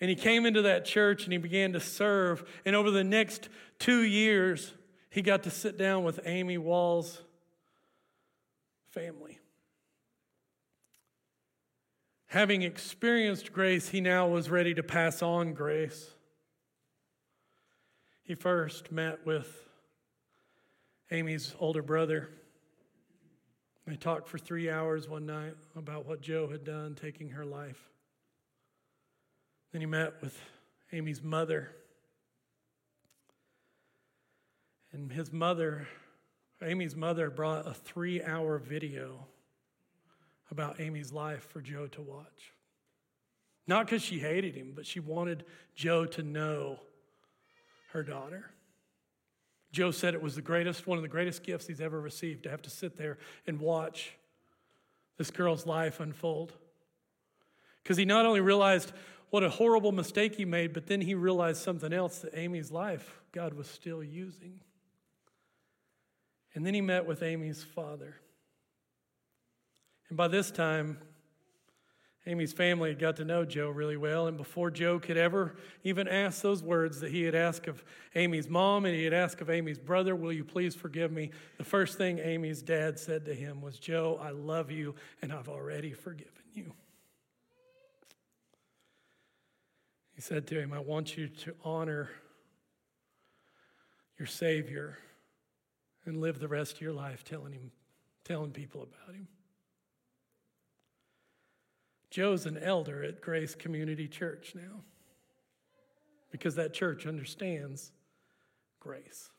And 0.00 0.08
he 0.08 0.16
came 0.16 0.46
into 0.46 0.62
that 0.62 0.84
church 0.84 1.24
and 1.24 1.32
he 1.32 1.38
began 1.38 1.72
to 1.74 1.80
serve. 1.80 2.44
And 2.64 2.74
over 2.74 2.90
the 2.90 3.04
next 3.04 3.48
two 3.78 4.02
years, 4.02 4.72
he 5.10 5.22
got 5.22 5.44
to 5.44 5.50
sit 5.50 5.78
down 5.78 6.04
with 6.04 6.20
Amy 6.24 6.58
Wall's 6.58 7.22
family. 8.90 9.38
Having 12.32 12.62
experienced 12.62 13.52
grace, 13.52 13.90
he 13.90 14.00
now 14.00 14.26
was 14.26 14.48
ready 14.48 14.72
to 14.72 14.82
pass 14.82 15.20
on 15.20 15.52
grace. 15.52 16.12
He 18.22 18.34
first 18.34 18.90
met 18.90 19.26
with 19.26 19.68
Amy's 21.10 21.54
older 21.60 21.82
brother. 21.82 22.30
They 23.86 23.96
talked 23.96 24.28
for 24.28 24.38
three 24.38 24.70
hours 24.70 25.10
one 25.10 25.26
night 25.26 25.56
about 25.76 26.06
what 26.06 26.22
Joe 26.22 26.48
had 26.48 26.64
done, 26.64 26.94
taking 26.94 27.28
her 27.28 27.44
life. 27.44 27.90
Then 29.70 29.82
he 29.82 29.86
met 29.86 30.14
with 30.22 30.40
Amy's 30.90 31.22
mother. 31.22 31.72
And 34.90 35.12
his 35.12 35.34
mother, 35.34 35.86
Amy's 36.62 36.96
mother, 36.96 37.28
brought 37.28 37.68
a 37.68 37.74
three 37.74 38.22
hour 38.22 38.56
video 38.56 39.26
about 40.52 40.80
Amy's 40.80 41.12
life 41.12 41.48
for 41.50 41.60
Joe 41.60 41.88
to 41.88 42.00
watch. 42.00 42.52
Not 43.66 43.86
because 43.86 44.02
she 44.02 44.20
hated 44.20 44.54
him, 44.54 44.72
but 44.76 44.86
she 44.86 45.00
wanted 45.00 45.44
Joe 45.74 46.04
to 46.06 46.22
know 46.22 46.78
her 47.92 48.04
daughter. 48.04 48.50
Joe 49.72 49.90
said 49.90 50.14
it 50.14 50.22
was 50.22 50.34
the 50.34 50.42
greatest, 50.42 50.86
one 50.86 50.98
of 50.98 51.02
the 51.02 51.08
greatest 51.08 51.42
gifts 51.42 51.66
he's 51.66 51.80
ever 51.80 52.00
received 52.00 52.44
to 52.44 52.50
have 52.50 52.62
to 52.62 52.70
sit 52.70 52.96
there 52.96 53.18
and 53.46 53.58
watch 53.58 54.12
this 55.16 55.30
girl's 55.30 55.66
life 55.66 55.98
unfold. 55.98 56.52
Because 57.82 57.96
he 57.96 58.04
not 58.04 58.26
only 58.26 58.40
realized 58.40 58.92
what 59.30 59.42
a 59.42 59.48
horrible 59.48 59.92
mistake 59.92 60.34
he 60.34 60.44
made, 60.44 60.74
but 60.74 60.86
then 60.86 61.00
he 61.00 61.14
realized 61.14 61.62
something 61.62 61.92
else 61.92 62.18
that 62.18 62.36
Amy's 62.36 62.70
life 62.70 63.20
God 63.32 63.54
was 63.54 63.66
still 63.66 64.04
using. 64.04 64.60
And 66.54 66.66
then 66.66 66.74
he 66.74 66.82
met 66.82 67.06
with 67.06 67.22
Amy's 67.22 67.64
father. 67.64 68.16
And 70.12 70.16
by 70.18 70.28
this 70.28 70.50
time, 70.50 70.98
Amy's 72.26 72.52
family 72.52 72.90
had 72.90 72.98
got 72.98 73.16
to 73.16 73.24
know 73.24 73.46
Joe 73.46 73.70
really 73.70 73.96
well. 73.96 74.26
And 74.26 74.36
before 74.36 74.70
Joe 74.70 74.98
could 74.98 75.16
ever 75.16 75.56
even 75.84 76.06
ask 76.06 76.42
those 76.42 76.62
words 76.62 77.00
that 77.00 77.10
he 77.10 77.22
had 77.22 77.34
asked 77.34 77.66
of 77.66 77.82
Amy's 78.14 78.46
mom 78.46 78.84
and 78.84 78.94
he 78.94 79.04
had 79.04 79.14
asked 79.14 79.40
of 79.40 79.48
Amy's 79.48 79.78
brother, 79.78 80.14
Will 80.14 80.30
you 80.30 80.44
please 80.44 80.74
forgive 80.74 81.12
me? 81.12 81.30
The 81.56 81.64
first 81.64 81.96
thing 81.96 82.18
Amy's 82.18 82.60
dad 82.60 82.98
said 82.98 83.24
to 83.24 83.34
him 83.34 83.62
was, 83.62 83.78
Joe, 83.78 84.20
I 84.22 84.32
love 84.32 84.70
you 84.70 84.96
and 85.22 85.32
I've 85.32 85.48
already 85.48 85.94
forgiven 85.94 86.42
you. 86.52 86.74
He 90.14 90.20
said 90.20 90.46
to 90.48 90.60
him, 90.60 90.74
I 90.74 90.80
want 90.80 91.16
you 91.16 91.28
to 91.28 91.54
honor 91.64 92.10
your 94.18 94.26
Savior 94.26 94.98
and 96.04 96.20
live 96.20 96.38
the 96.38 96.48
rest 96.48 96.74
of 96.74 96.80
your 96.82 96.92
life 96.92 97.24
telling 97.24 97.54
him, 97.54 97.70
telling 98.26 98.50
people 98.50 98.82
about 98.82 99.14
him. 99.14 99.26
Joe's 102.12 102.44
an 102.44 102.58
elder 102.58 103.02
at 103.02 103.22
Grace 103.22 103.54
Community 103.54 104.06
Church 104.06 104.52
now 104.54 104.82
because 106.30 106.56
that 106.56 106.74
church 106.74 107.06
understands 107.06 107.90
grace. 108.80 109.30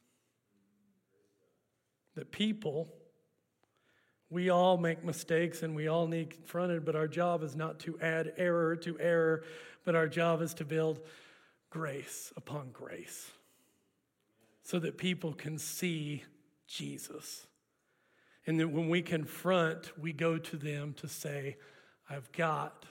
That 2.16 2.32
people, 2.32 2.92
we 4.32 4.50
all 4.50 4.78
make 4.78 5.04
mistakes 5.04 5.62
and 5.62 5.76
we 5.76 5.88
all 5.88 6.08
need 6.08 6.32
confronted, 6.32 6.84
but 6.84 6.96
our 6.96 7.08
job 7.08 7.44
is 7.44 7.56
not 7.56 7.80
to 7.82 8.00
add 8.02 8.34
error 8.38 8.76
to 8.78 9.00
error, 9.00 9.44
but 9.86 9.94
our 9.94 10.08
job 10.08 10.42
is 10.42 10.56
to 10.56 10.66
build 10.66 11.00
grace 11.70 12.34
upon 12.36 12.72
grace 12.72 13.30
so 14.64 14.80
that 14.80 14.98
people 14.98 15.32
can 15.34 15.60
see 15.60 16.24
Jesus. 16.66 17.46
And 18.48 18.60
that 18.60 18.70
when 18.70 18.90
we 18.90 19.04
confront, 19.04 19.96
we 19.96 20.12
go 20.12 20.40
to 20.40 20.58
them 20.58 20.94
to 20.94 21.08
say, 21.08 21.58
I've 22.10 22.32
got 22.32 22.86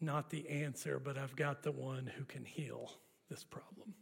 not 0.00 0.30
the 0.30 0.48
answer, 0.48 0.98
but 0.98 1.16
I've 1.16 1.36
got 1.36 1.62
the 1.62 1.72
one 1.72 2.10
who 2.16 2.24
can 2.24 2.44
heal 2.44 2.92
this 3.30 3.44
problem. 3.44 3.94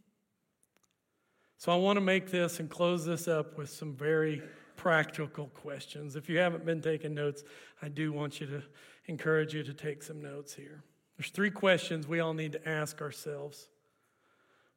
So 1.57 1.71
I 1.71 1.75
want 1.75 1.97
to 1.97 2.01
make 2.01 2.31
this 2.31 2.59
and 2.59 2.69
close 2.69 3.05
this 3.05 3.27
up 3.27 3.57
with 3.57 3.69
some 3.69 3.93
very 3.93 4.41
practical 4.75 5.45
questions. 5.47 6.15
If 6.15 6.27
you 6.27 6.39
haven't 6.39 6.65
been 6.65 6.81
taking 6.81 7.13
notes, 7.13 7.43
I 7.83 7.87
do 7.87 8.11
want 8.11 8.41
you 8.41 8.47
to 8.47 8.63
encourage 9.05 9.53
you 9.53 9.63
to 9.63 9.73
take 9.73 10.01
some 10.01 10.21
notes 10.21 10.55
here. 10.55 10.83
There's 11.17 11.29
three 11.29 11.51
questions 11.51 12.07
we 12.07 12.19
all 12.19 12.33
need 12.33 12.53
to 12.53 12.67
ask 12.67 12.99
ourselves 12.99 13.67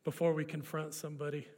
before 0.04 0.34
we 0.34 0.44
confront 0.44 0.92
somebody. 0.92 1.48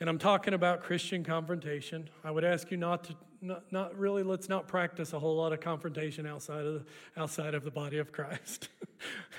And 0.00 0.08
I'm 0.08 0.18
talking 0.18 0.54
about 0.54 0.82
Christian 0.82 1.22
confrontation. 1.22 2.08
I 2.24 2.30
would 2.30 2.44
ask 2.44 2.70
you 2.70 2.78
not 2.78 3.04
to, 3.04 3.16
not, 3.40 3.72
not 3.72 3.96
really, 3.98 4.22
let's 4.22 4.48
not 4.48 4.68
practice 4.68 5.12
a 5.12 5.18
whole 5.18 5.36
lot 5.36 5.52
of 5.52 5.60
confrontation 5.60 6.26
outside 6.26 6.64
of 6.64 6.74
the, 6.74 6.84
outside 7.20 7.54
of 7.54 7.64
the 7.64 7.70
body 7.70 7.98
of 7.98 8.12
Christ. 8.12 8.68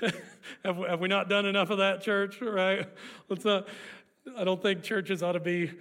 have, 0.64 0.76
we, 0.76 0.86
have 0.88 1.00
we 1.00 1.08
not 1.08 1.28
done 1.28 1.46
enough 1.46 1.70
of 1.70 1.78
that, 1.78 2.02
church? 2.02 2.40
Right? 2.40 2.88
Let's 3.28 3.44
not, 3.44 3.68
I 4.36 4.44
don't 4.44 4.62
think 4.62 4.82
churches 4.82 5.22
ought 5.22 5.32
to 5.32 5.40
be, 5.40 5.72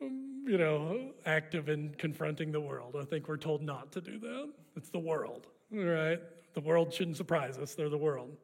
you 0.00 0.58
know, 0.58 1.12
active 1.26 1.68
in 1.68 1.94
confronting 1.98 2.52
the 2.52 2.60
world. 2.60 2.96
I 3.00 3.04
think 3.04 3.28
we're 3.28 3.36
told 3.36 3.62
not 3.62 3.92
to 3.92 4.00
do 4.00 4.18
that. 4.18 4.50
It's 4.76 4.90
the 4.90 4.98
world, 4.98 5.46
right? 5.70 6.20
The 6.54 6.60
world 6.60 6.92
shouldn't 6.92 7.16
surprise 7.16 7.58
us, 7.58 7.74
they're 7.74 7.88
the 7.88 7.98
world. 7.98 8.36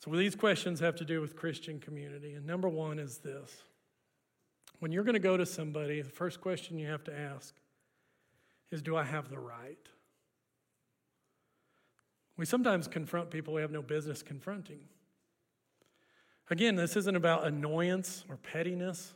So 0.00 0.10
these 0.12 0.34
questions 0.34 0.80
have 0.80 0.96
to 0.96 1.04
do 1.04 1.20
with 1.20 1.36
Christian 1.36 1.78
community. 1.78 2.32
And 2.32 2.46
number 2.46 2.68
one 2.68 2.98
is 2.98 3.18
this 3.18 3.62
when 4.78 4.92
you're 4.92 5.04
going 5.04 5.14
to 5.14 5.20
go 5.20 5.36
to 5.36 5.44
somebody, 5.44 6.00
the 6.00 6.10
first 6.10 6.40
question 6.40 6.78
you 6.78 6.88
have 6.88 7.04
to 7.04 7.16
ask 7.16 7.54
is 8.70 8.82
Do 8.82 8.96
I 8.96 9.04
have 9.04 9.28
the 9.28 9.38
right? 9.38 9.78
We 12.36 12.46
sometimes 12.46 12.88
confront 12.88 13.30
people 13.30 13.52
we 13.52 13.60
have 13.60 13.70
no 13.70 13.82
business 13.82 14.22
confronting. 14.22 14.80
Again, 16.48 16.74
this 16.74 16.96
isn't 16.96 17.14
about 17.14 17.46
annoyance 17.46 18.24
or 18.28 18.36
pettiness. 18.36 19.12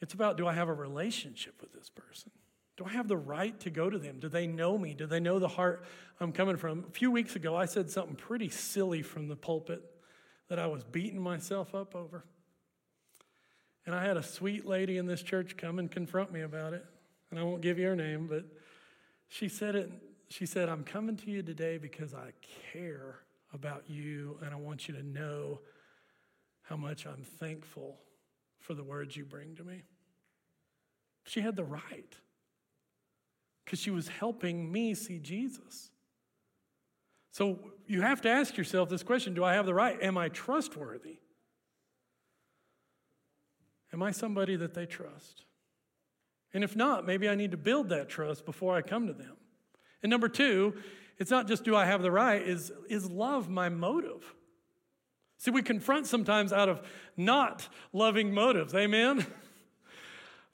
It's 0.00 0.12
about 0.12 0.36
do 0.36 0.46
I 0.46 0.52
have 0.52 0.68
a 0.68 0.74
relationship 0.74 1.60
with 1.60 1.72
this 1.72 1.88
person? 1.88 2.32
Do 2.76 2.84
I 2.84 2.90
have 2.90 3.08
the 3.08 3.16
right 3.16 3.58
to 3.60 3.70
go 3.70 3.90
to 3.90 3.98
them? 3.98 4.18
Do 4.20 4.28
they 4.28 4.46
know 4.46 4.76
me? 4.76 4.94
Do 4.94 5.06
they 5.06 5.20
know 5.20 5.38
the 5.38 5.48
heart 5.48 5.84
I'm 6.18 6.32
coming 6.32 6.56
from? 6.56 6.84
A 6.88 6.90
few 6.90 7.10
weeks 7.10 7.36
ago, 7.36 7.54
I 7.54 7.66
said 7.66 7.90
something 7.90 8.16
pretty 8.16 8.48
silly 8.48 9.02
from 9.02 9.28
the 9.28 9.36
pulpit 9.36 9.82
that 10.48 10.58
I 10.58 10.66
was 10.66 10.82
beating 10.82 11.20
myself 11.20 11.74
up 11.74 11.94
over. 11.94 12.24
And 13.86 13.94
I 13.94 14.04
had 14.04 14.16
a 14.16 14.22
sweet 14.22 14.66
lady 14.66 14.96
in 14.96 15.06
this 15.06 15.22
church 15.22 15.56
come 15.56 15.78
and 15.78 15.90
confront 15.90 16.32
me 16.32 16.40
about 16.40 16.72
it. 16.72 16.84
And 17.30 17.38
I 17.38 17.42
won't 17.42 17.60
give 17.60 17.78
you 17.78 17.86
her 17.86 17.96
name, 17.96 18.26
but 18.26 18.44
she 19.28 19.48
said 19.48 19.76
it. 19.76 19.90
She 20.28 20.46
said, 20.46 20.68
I'm 20.68 20.84
coming 20.84 21.16
to 21.18 21.30
you 21.30 21.42
today 21.42 21.78
because 21.78 22.14
I 22.14 22.32
care 22.72 23.20
about 23.52 23.84
you 23.88 24.38
and 24.44 24.52
I 24.52 24.56
want 24.56 24.88
you 24.88 24.94
to 24.94 25.02
know 25.02 25.60
how 26.62 26.76
much 26.76 27.06
I'm 27.06 27.24
thankful 27.24 27.98
for 28.60 28.74
the 28.74 28.84
words 28.84 29.16
you 29.16 29.24
bring 29.24 29.56
to 29.56 29.64
me. 29.64 29.82
She 31.24 31.40
had 31.40 31.56
the 31.56 31.64
right 31.64 32.14
because 33.64 33.80
she 33.80 33.90
was 33.90 34.08
helping 34.08 34.70
me 34.70 34.94
see 34.94 35.18
Jesus. 35.18 35.90
So 37.32 37.58
you 37.86 38.02
have 38.02 38.20
to 38.22 38.28
ask 38.28 38.56
yourself 38.56 38.88
this 38.88 39.02
question 39.02 39.34
Do 39.34 39.44
I 39.44 39.54
have 39.54 39.66
the 39.66 39.74
right? 39.74 40.00
Am 40.02 40.18
I 40.18 40.28
trustworthy? 40.28 41.18
Am 43.92 44.02
I 44.02 44.12
somebody 44.12 44.56
that 44.56 44.74
they 44.74 44.86
trust? 44.86 45.44
And 46.52 46.64
if 46.64 46.74
not, 46.74 47.06
maybe 47.06 47.28
I 47.28 47.34
need 47.34 47.52
to 47.52 47.56
build 47.56 47.90
that 47.90 48.08
trust 48.08 48.44
before 48.44 48.76
I 48.76 48.82
come 48.82 49.06
to 49.06 49.12
them. 49.12 49.36
And 50.02 50.10
number 50.10 50.28
two, 50.28 50.74
it's 51.18 51.30
not 51.30 51.46
just 51.46 51.64
do 51.64 51.76
I 51.76 51.84
have 51.84 52.02
the 52.02 52.10
right, 52.10 52.40
is, 52.42 52.72
is 52.88 53.08
love 53.08 53.48
my 53.48 53.68
motive? 53.68 54.34
See, 55.38 55.50
we 55.50 55.62
confront 55.62 56.06
sometimes 56.06 56.52
out 56.52 56.68
of 56.68 56.82
not 57.16 57.68
loving 57.92 58.34
motives. 58.34 58.74
Amen? 58.74 59.26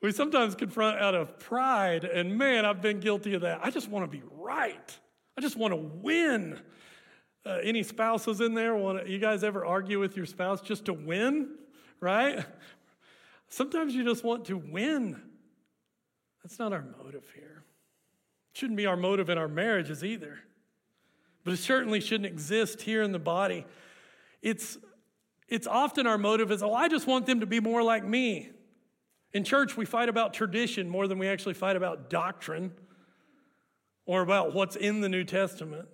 We 0.03 0.13
sometimes 0.13 0.55
confront 0.55 1.01
out 1.01 1.15
of 1.15 1.39
pride, 1.39 2.05
and 2.05 2.37
man, 2.37 2.67
I've 2.67 2.83
been 2.83 3.01
guilty 3.01 3.35
of 3.35 3.41
that. 3.41 3.61
I 3.63 3.71
just 3.71 3.89
want 3.89 4.05
to 4.05 4.17
be 4.17 4.23
right. 4.39 4.99
I 5.37 5.41
just 5.41 5.57
want 5.57 5.73
to 5.73 5.77
win. 5.77 6.61
Uh, 7.45 7.59
any 7.63 7.83
spouses 7.83 8.41
in 8.41 8.55
there? 8.55 8.75
Want 8.75 9.09
you 9.09 9.19
guys 9.19 9.43
ever 9.43 9.65
argue 9.65 9.99
with 9.99 10.17
your 10.17 10.27
spouse 10.27 10.61
just 10.61 10.85
to 10.85 10.93
win? 10.93 11.57
Right? 11.99 12.45
Sometimes 13.49 13.95
you 13.95 14.05
just 14.05 14.23
want 14.23 14.45
to 14.47 14.59
win. 14.59 15.21
That's 16.47 16.61
not 16.61 16.73
our 16.73 16.85
motive 17.03 17.25
here. 17.35 17.65
It 18.53 18.57
shouldn't 18.57 18.77
be 18.77 18.87
our 18.87 18.97
motive 18.97 19.29
in 19.29 19.37
our 19.37 19.49
marriages 19.49 20.05
either. 20.05 20.39
But 21.43 21.55
it 21.55 21.57
certainly 21.57 22.01
shouldn't 22.01 22.27
exist 22.27 22.83
here 22.83 23.03
in 23.03 23.11
the 23.11 23.19
body. 23.19 23.67
It's, 24.43 24.79
it's 25.49 25.67
often 25.67 26.07
our 26.07 26.19
motive 26.19 26.53
is, 26.53 26.63
oh, 26.63 26.73
I 26.73 26.87
just 26.87 27.09
want 27.09 27.27
them 27.27 27.41
to 27.41 27.47
be 27.47 27.59
more 27.59 27.83
like 27.83 28.05
me. 28.05 28.51
In 29.33 29.43
church, 29.43 29.77
we 29.77 29.85
fight 29.85 30.09
about 30.09 30.35
tradition 30.35 30.89
more 30.89 31.09
than 31.09 31.19
we 31.19 31.27
actually 31.27 31.55
fight 31.55 31.75
about 31.75 32.11
doctrine 32.11 32.71
or 34.05 34.23
about 34.23 34.55
what's 34.55 34.77
in 34.77 35.01
the 35.01 35.09
New 35.09 35.25
Testament. 35.25 35.89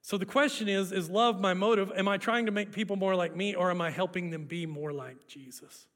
So 0.00 0.16
the 0.16 0.24
question 0.24 0.66
is 0.66 0.92
Is 0.92 1.10
love 1.10 1.38
my 1.38 1.52
motive? 1.52 1.92
Am 1.94 2.08
I 2.08 2.16
trying 2.16 2.46
to 2.46 2.52
make 2.52 2.72
people 2.72 2.96
more 2.96 3.14
like 3.14 3.36
me, 3.36 3.54
or 3.54 3.70
am 3.70 3.82
I 3.82 3.90
helping 3.90 4.30
them 4.30 4.46
be 4.46 4.64
more 4.64 4.94
like 4.94 5.26
Jesus? 5.26 5.88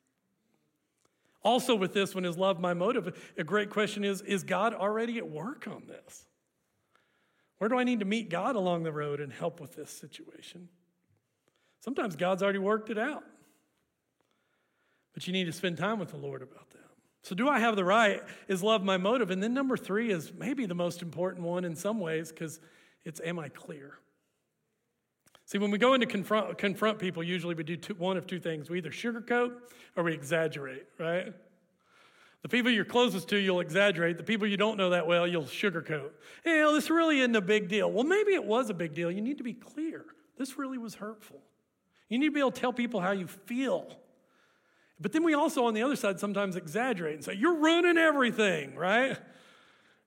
Also, 1.42 1.74
with 1.74 1.92
this 1.92 2.14
one, 2.14 2.24
is 2.24 2.36
love 2.36 2.58
my 2.58 2.74
motive? 2.74 3.16
A 3.38 3.44
great 3.44 3.70
question 3.70 4.04
is 4.04 4.20
Is 4.22 4.42
God 4.42 4.74
already 4.74 5.18
at 5.18 5.28
work 5.28 5.68
on 5.68 5.84
this? 5.86 6.26
Where 7.58 7.68
do 7.68 7.78
I 7.78 7.84
need 7.84 8.00
to 8.00 8.04
meet 8.04 8.28
God 8.28 8.56
along 8.56 8.82
the 8.82 8.92
road 8.92 9.20
and 9.20 9.32
help 9.32 9.60
with 9.60 9.74
this 9.74 9.90
situation? 9.90 10.68
Sometimes 11.80 12.16
God's 12.16 12.42
already 12.42 12.58
worked 12.58 12.90
it 12.90 12.98
out, 12.98 13.24
but 15.14 15.26
you 15.26 15.32
need 15.32 15.44
to 15.44 15.52
spend 15.52 15.78
time 15.78 15.98
with 15.98 16.10
the 16.10 16.16
Lord 16.16 16.42
about 16.42 16.70
that. 16.70 16.80
So, 17.22 17.34
do 17.34 17.48
I 17.48 17.58
have 17.58 17.76
the 17.76 17.84
right? 17.84 18.22
Is 18.46 18.62
love 18.62 18.84
my 18.84 18.96
motive? 18.96 19.30
And 19.30 19.42
then 19.42 19.54
number 19.54 19.76
three 19.76 20.10
is 20.10 20.32
maybe 20.32 20.66
the 20.66 20.74
most 20.74 21.02
important 21.02 21.44
one 21.44 21.64
in 21.64 21.74
some 21.74 21.98
ways 21.98 22.30
because 22.30 22.60
it's 23.04 23.20
am 23.24 23.38
I 23.38 23.48
clear? 23.48 23.94
See, 25.46 25.58
when 25.58 25.70
we 25.70 25.78
go 25.78 25.94
into 25.94 26.06
confront, 26.06 26.58
confront 26.58 26.98
people, 26.98 27.22
usually 27.22 27.54
we 27.54 27.62
do 27.62 27.76
two, 27.76 27.94
one 27.94 28.16
of 28.16 28.26
two 28.26 28.40
things. 28.40 28.68
We 28.68 28.78
either 28.78 28.90
sugarcoat 28.90 29.52
or 29.96 30.02
we 30.02 30.12
exaggerate, 30.12 30.86
right? 30.98 31.32
The 32.42 32.48
people 32.48 32.70
you're 32.70 32.84
closest 32.84 33.28
to, 33.28 33.36
you'll 33.36 33.60
exaggerate. 33.60 34.18
The 34.18 34.24
people 34.24 34.48
you 34.48 34.56
don't 34.56 34.76
know 34.76 34.90
that 34.90 35.06
well, 35.06 35.26
you'll 35.26 35.44
sugarcoat. 35.44 36.10
Hey, 36.44 36.62
well, 36.62 36.74
this 36.74 36.90
really 36.90 37.20
isn't 37.20 37.36
a 37.36 37.40
big 37.40 37.68
deal. 37.68 37.90
Well, 37.90 38.04
maybe 38.04 38.34
it 38.34 38.44
was 38.44 38.70
a 38.70 38.74
big 38.74 38.92
deal. 38.92 39.10
You 39.10 39.20
need 39.20 39.38
to 39.38 39.44
be 39.44 39.52
clear. 39.52 40.04
This 40.36 40.58
really 40.58 40.78
was 40.78 40.96
hurtful. 40.96 41.40
You 42.08 42.18
need 42.18 42.26
to 42.26 42.32
be 42.32 42.40
able 42.40 42.50
to 42.50 42.60
tell 42.60 42.72
people 42.72 43.00
how 43.00 43.12
you 43.12 43.28
feel. 43.28 43.96
But 45.00 45.12
then 45.12 45.22
we 45.22 45.34
also, 45.34 45.66
on 45.66 45.74
the 45.74 45.82
other 45.82 45.96
side, 45.96 46.18
sometimes 46.18 46.56
exaggerate 46.56 47.14
and 47.14 47.24
say, 47.24 47.34
You're 47.34 47.56
ruining 47.56 47.98
everything, 47.98 48.74
right? 48.74 49.16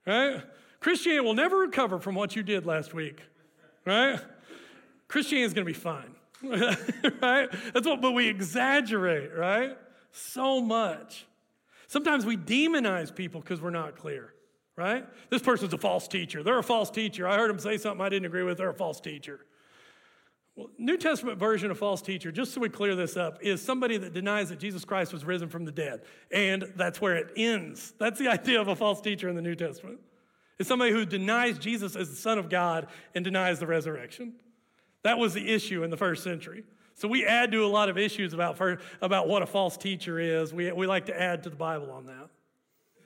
Right? 0.06 0.42
Christianity 0.80 1.24
will 1.24 1.34
never 1.34 1.58
recover 1.58 1.98
from 1.98 2.14
what 2.14 2.36
you 2.36 2.42
did 2.42 2.66
last 2.66 2.92
week, 2.92 3.20
right? 3.86 4.18
Christianity 5.10 5.46
is 5.46 5.54
going 5.54 5.66
to 5.66 5.72
be 5.72 5.78
fine, 5.78 6.14
right? 7.20 7.50
That's 7.74 7.86
what, 7.86 8.00
but 8.00 8.12
we 8.12 8.28
exaggerate, 8.28 9.36
right? 9.36 9.76
So 10.12 10.60
much. 10.60 11.26
Sometimes 11.88 12.24
we 12.24 12.36
demonize 12.36 13.12
people 13.12 13.40
because 13.40 13.60
we're 13.60 13.70
not 13.70 13.96
clear, 13.96 14.32
right? 14.76 15.04
This 15.28 15.42
person's 15.42 15.74
a 15.74 15.78
false 15.78 16.06
teacher. 16.06 16.44
They're 16.44 16.60
a 16.60 16.62
false 16.62 16.90
teacher. 16.90 17.26
I 17.26 17.36
heard 17.36 17.50
them 17.50 17.58
say 17.58 17.76
something 17.76 18.00
I 18.00 18.08
didn't 18.08 18.26
agree 18.26 18.44
with. 18.44 18.58
They're 18.58 18.70
a 18.70 18.74
false 18.74 19.00
teacher. 19.00 19.40
Well, 20.54 20.68
New 20.78 20.96
Testament 20.96 21.38
version 21.38 21.72
of 21.72 21.78
false 21.78 22.02
teacher, 22.02 22.30
just 22.30 22.54
so 22.54 22.60
we 22.60 22.68
clear 22.68 22.94
this 22.94 23.16
up, 23.16 23.38
is 23.42 23.60
somebody 23.60 23.96
that 23.96 24.14
denies 24.14 24.50
that 24.50 24.60
Jesus 24.60 24.84
Christ 24.84 25.12
was 25.12 25.24
risen 25.24 25.48
from 25.48 25.64
the 25.64 25.72
dead. 25.72 26.02
And 26.30 26.72
that's 26.76 27.00
where 27.00 27.16
it 27.16 27.32
ends. 27.36 27.94
That's 27.98 28.20
the 28.20 28.28
idea 28.32 28.60
of 28.60 28.68
a 28.68 28.76
false 28.76 29.00
teacher 29.00 29.28
in 29.28 29.34
the 29.34 29.42
New 29.42 29.56
Testament 29.56 29.98
is 30.60 30.68
somebody 30.68 30.92
who 30.92 31.04
denies 31.04 31.58
Jesus 31.58 31.96
as 31.96 32.10
the 32.10 32.16
Son 32.16 32.38
of 32.38 32.48
God 32.48 32.86
and 33.14 33.24
denies 33.24 33.58
the 33.58 33.66
resurrection. 33.66 34.34
That 35.02 35.18
was 35.18 35.34
the 35.34 35.48
issue 35.52 35.82
in 35.82 35.90
the 35.90 35.96
first 35.96 36.22
century. 36.22 36.64
So 36.94 37.08
we 37.08 37.24
add 37.24 37.50
to 37.52 37.64
a 37.64 37.66
lot 37.66 37.88
of 37.88 37.96
issues 37.96 38.34
about, 38.34 38.60
about 39.00 39.26
what 39.26 39.42
a 39.42 39.46
false 39.46 39.76
teacher 39.76 40.18
is. 40.18 40.52
We, 40.52 40.70
we 40.72 40.86
like 40.86 41.06
to 41.06 41.18
add 41.18 41.42
to 41.44 41.50
the 41.50 41.56
Bible 41.56 41.90
on 41.90 42.06
that. 42.06 42.28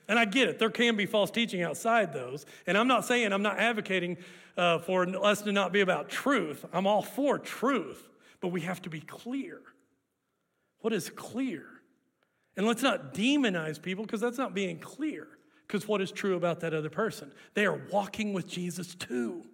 And 0.08 0.18
I 0.18 0.24
get 0.24 0.48
it. 0.48 0.58
There 0.58 0.70
can 0.70 0.96
be 0.96 1.06
false 1.06 1.30
teaching 1.30 1.62
outside 1.62 2.12
those. 2.12 2.44
And 2.66 2.76
I'm 2.76 2.88
not 2.88 3.04
saying, 3.04 3.32
I'm 3.32 3.42
not 3.42 3.58
advocating 3.58 4.18
uh, 4.56 4.78
for 4.80 5.06
us 5.24 5.42
to 5.42 5.52
not 5.52 5.72
be 5.72 5.80
about 5.80 6.08
truth. 6.08 6.64
I'm 6.72 6.86
all 6.86 7.02
for 7.02 7.38
truth. 7.38 8.08
But 8.40 8.48
we 8.48 8.62
have 8.62 8.82
to 8.82 8.90
be 8.90 9.00
clear. 9.00 9.60
What 10.80 10.92
is 10.92 11.08
clear? 11.08 11.64
And 12.56 12.66
let's 12.66 12.82
not 12.82 13.14
demonize 13.14 13.80
people 13.80 14.04
because 14.04 14.20
that's 14.20 14.38
not 14.38 14.54
being 14.54 14.78
clear. 14.78 15.26
Because 15.66 15.88
what 15.88 16.02
is 16.02 16.12
true 16.12 16.36
about 16.36 16.60
that 16.60 16.74
other 16.74 16.90
person? 16.90 17.32
They 17.54 17.64
are 17.64 17.80
walking 17.90 18.32
with 18.32 18.46
Jesus 18.46 18.94
too. 18.94 19.44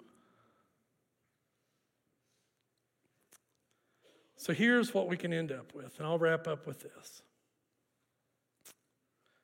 So 4.40 4.54
here's 4.54 4.94
what 4.94 5.06
we 5.06 5.18
can 5.18 5.34
end 5.34 5.52
up 5.52 5.74
with, 5.74 5.98
and 5.98 6.06
I'll 6.06 6.18
wrap 6.18 6.48
up 6.48 6.66
with 6.66 6.80
this. 6.80 7.20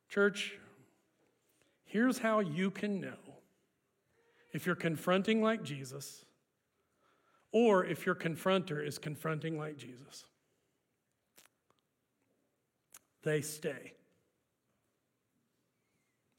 Church, 0.09 0.55
here's 1.85 2.17
how 2.17 2.41
you 2.41 2.71
can 2.71 2.99
know 2.99 3.19
if 4.55 4.65
you're 4.65 4.75
confronting 4.75 5.43
like 5.43 5.63
Jesus 5.63 6.25
or 7.53 7.85
if 7.85 8.07
your 8.07 8.15
confronter 8.15 8.83
is 8.83 8.97
confronting 8.97 9.59
like 9.59 9.77
Jesus. 9.77 10.25
They 13.23 13.43
stay. 13.43 13.93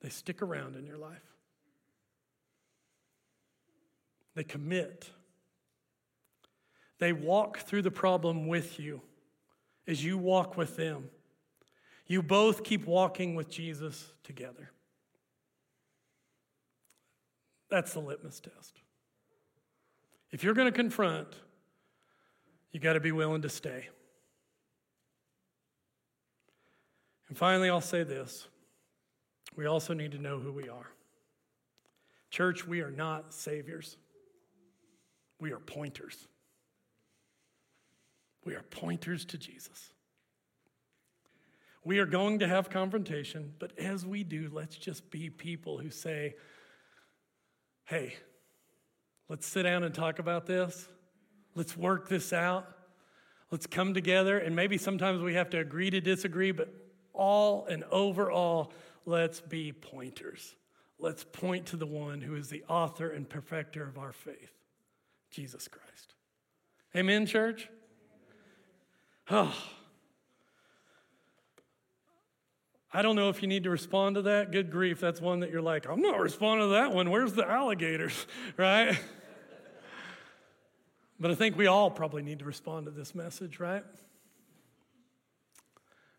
They 0.01 0.09
stick 0.09 0.41
around 0.41 0.75
in 0.75 0.87
your 0.87 0.97
life. 0.97 1.21
They 4.33 4.43
commit. 4.43 5.11
They 6.99 7.13
walk 7.13 7.59
through 7.59 7.83
the 7.83 7.91
problem 7.91 8.47
with 8.47 8.79
you 8.79 9.01
as 9.87 10.03
you 10.03 10.17
walk 10.17 10.57
with 10.57 10.75
them. 10.75 11.09
You 12.07 12.23
both 12.23 12.63
keep 12.63 12.85
walking 12.85 13.35
with 13.35 13.49
Jesus 13.49 14.11
together. 14.23 14.71
That's 17.69 17.93
the 17.93 17.99
litmus 17.99 18.39
test. 18.39 18.79
If 20.31 20.43
you're 20.43 20.53
going 20.53 20.71
to 20.71 20.77
confront, 20.77 21.27
you 22.71 22.79
got 22.79 22.93
to 22.93 22.99
be 22.99 23.11
willing 23.11 23.41
to 23.41 23.49
stay. 23.49 23.89
And 27.27 27.37
finally, 27.37 27.69
I'll 27.69 27.81
say 27.81 28.03
this 28.03 28.47
we 29.55 29.65
also 29.65 29.93
need 29.93 30.11
to 30.11 30.17
know 30.17 30.39
who 30.39 30.51
we 30.51 30.69
are. 30.69 30.91
Church, 32.29 32.67
we 32.67 32.81
are 32.81 32.91
not 32.91 33.33
saviors, 33.33 33.97
we 35.39 35.51
are 35.51 35.59
pointers. 35.59 36.27
We 38.47 38.55
are 38.55 38.63
pointers 38.63 39.25
to 39.25 39.37
Jesus. 39.37 39.91
We 41.83 41.99
are 41.99 42.05
going 42.05 42.39
to 42.39 42.47
have 42.47 42.69
confrontation, 42.69 43.51
but 43.59 43.77
as 43.77 44.05
we 44.05 44.23
do, 44.23 44.49
let's 44.53 44.77
just 44.77 45.11
be 45.11 45.29
people 45.29 45.79
who 45.79 45.89
say, 45.89 46.35
hey, 47.83 48.15
let's 49.27 49.45
sit 49.45 49.63
down 49.63 49.83
and 49.83 49.93
talk 49.93 50.19
about 50.19 50.45
this. 50.45 50.87
Let's 51.55 51.75
work 51.75 52.07
this 52.07 52.31
out. 52.31 52.65
Let's 53.51 53.67
come 53.67 53.93
together. 53.93 54.37
And 54.37 54.55
maybe 54.55 54.77
sometimes 54.77 55.21
we 55.21 55.33
have 55.33 55.49
to 55.49 55.59
agree 55.59 55.89
to 55.89 55.99
disagree, 55.99 56.51
but 56.53 56.73
all 57.13 57.65
and 57.65 57.83
overall, 57.91 58.71
let's 59.05 59.41
be 59.41 59.73
pointers. 59.73 60.55
Let's 60.99 61.25
point 61.25 61.65
to 61.65 61.75
the 61.75 61.85
one 61.85 62.21
who 62.21 62.35
is 62.35 62.47
the 62.47 62.63
author 62.69 63.09
and 63.09 63.29
perfecter 63.29 63.85
of 63.85 63.97
our 63.97 64.13
faith, 64.13 64.53
Jesus 65.31 65.67
Christ. 65.67 66.15
Amen, 66.95 67.25
church? 67.25 67.67
Oh. 69.29 69.55
I 72.93 73.01
don't 73.01 73.17
know 73.17 73.29
if 73.29 73.41
you 73.41 73.47
need 73.49 73.63
to 73.65 73.69
respond 73.69 74.15
to 74.15 74.21
that. 74.23 74.51
Good 74.51 74.71
grief, 74.71 74.99
that's 74.99 75.19
one 75.19 75.41
that 75.41 75.51
you're 75.51 75.61
like, 75.61 75.87
I'm 75.87 76.01
not 76.01 76.19
responding 76.19 76.67
to 76.67 76.73
that 76.75 76.93
one. 76.93 77.11
Where's 77.11 77.33
the 77.33 77.47
alligators, 77.47 78.25
right? 78.57 78.97
but 81.19 81.29
I 81.29 81.35
think 81.35 81.57
we 81.57 81.67
all 81.67 81.91
probably 81.91 82.23
need 82.23 82.39
to 82.39 82.45
respond 82.45 82.85
to 82.85 82.91
this 82.91 83.13
message, 83.13 83.59
right? 83.59 83.83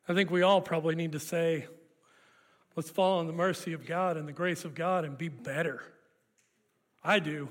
I 0.09 0.15
think 0.15 0.31
we 0.31 0.43
all 0.43 0.61
probably 0.61 0.95
need 0.95 1.13
to 1.13 1.21
say, 1.21 1.67
let's 2.77 2.91
fall 2.91 3.19
on 3.19 3.27
the 3.27 3.33
mercy 3.33 3.73
of 3.73 3.87
God 3.87 4.17
and 4.17 4.29
the 4.29 4.33
grace 4.33 4.65
of 4.65 4.75
God 4.75 5.05
and 5.05 5.17
be 5.17 5.29
better. 5.29 5.83
I 7.03 7.19
do. 7.19 7.49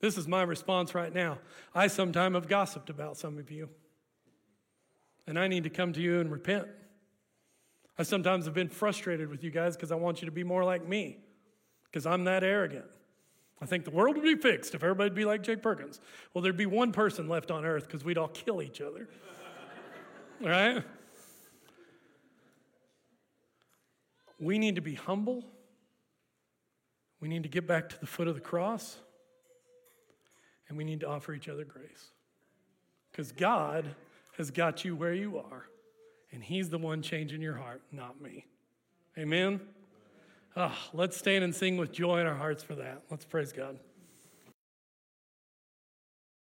This 0.00 0.18
is 0.18 0.28
my 0.28 0.42
response 0.42 0.94
right 0.94 1.12
now. 1.12 1.38
I 1.74 1.86
sometimes 1.86 2.34
have 2.34 2.46
gossiped 2.46 2.90
about 2.90 3.16
some 3.16 3.38
of 3.38 3.50
you 3.50 3.68
and 5.26 5.38
I 5.38 5.48
need 5.48 5.64
to 5.64 5.70
come 5.70 5.92
to 5.92 6.00
you 6.00 6.20
and 6.20 6.30
repent. 6.30 6.66
I 7.98 8.02
sometimes 8.02 8.44
have 8.44 8.54
been 8.54 8.68
frustrated 8.68 9.28
with 9.28 9.42
you 9.42 9.50
guys 9.50 9.76
because 9.76 9.90
I 9.90 9.96
want 9.96 10.20
you 10.20 10.26
to 10.26 10.32
be 10.32 10.44
more 10.44 10.64
like 10.64 10.86
me, 10.86 11.18
because 11.84 12.06
I'm 12.06 12.24
that 12.24 12.44
arrogant. 12.44 12.84
I 13.60 13.64
think 13.64 13.84
the 13.84 13.90
world 13.90 14.16
would 14.16 14.24
be 14.24 14.36
fixed 14.36 14.74
if 14.74 14.82
everybody'd 14.82 15.14
be 15.14 15.24
like 15.24 15.42
Jake 15.42 15.62
Perkins. 15.62 16.00
Well, 16.34 16.42
there'd 16.42 16.58
be 16.58 16.66
one 16.66 16.92
person 16.92 17.26
left 17.26 17.50
on 17.50 17.64
earth 17.64 17.86
because 17.86 18.04
we'd 18.04 18.18
all 18.18 18.28
kill 18.28 18.60
each 18.60 18.82
other. 18.82 19.08
right? 20.42 20.84
We 24.38 24.58
need 24.58 24.74
to 24.74 24.82
be 24.82 24.94
humble. 24.94 25.44
We 27.20 27.28
need 27.28 27.44
to 27.44 27.48
get 27.48 27.66
back 27.66 27.88
to 27.88 27.98
the 27.98 28.06
foot 28.06 28.28
of 28.28 28.34
the 28.34 28.42
cross. 28.42 28.98
And 30.68 30.76
we 30.76 30.84
need 30.84 31.00
to 31.00 31.08
offer 31.08 31.32
each 31.32 31.48
other 31.48 31.64
grace. 31.64 32.10
Because 33.10 33.32
God 33.32 33.94
has 34.36 34.50
got 34.50 34.84
you 34.84 34.94
where 34.94 35.14
you 35.14 35.38
are, 35.38 35.66
and 36.32 36.42
He's 36.42 36.68
the 36.68 36.78
one 36.78 37.02
changing 37.02 37.40
your 37.40 37.56
heart, 37.56 37.82
not 37.92 38.20
me. 38.20 38.46
Amen? 39.18 39.60
Oh, 40.56 40.76
let's 40.92 41.16
stand 41.16 41.44
and 41.44 41.54
sing 41.54 41.76
with 41.76 41.92
joy 41.92 42.20
in 42.20 42.26
our 42.26 42.34
hearts 42.34 42.62
for 42.62 42.74
that. 42.76 43.02
Let's 43.10 43.24
praise 43.24 43.52
God. 43.52 43.78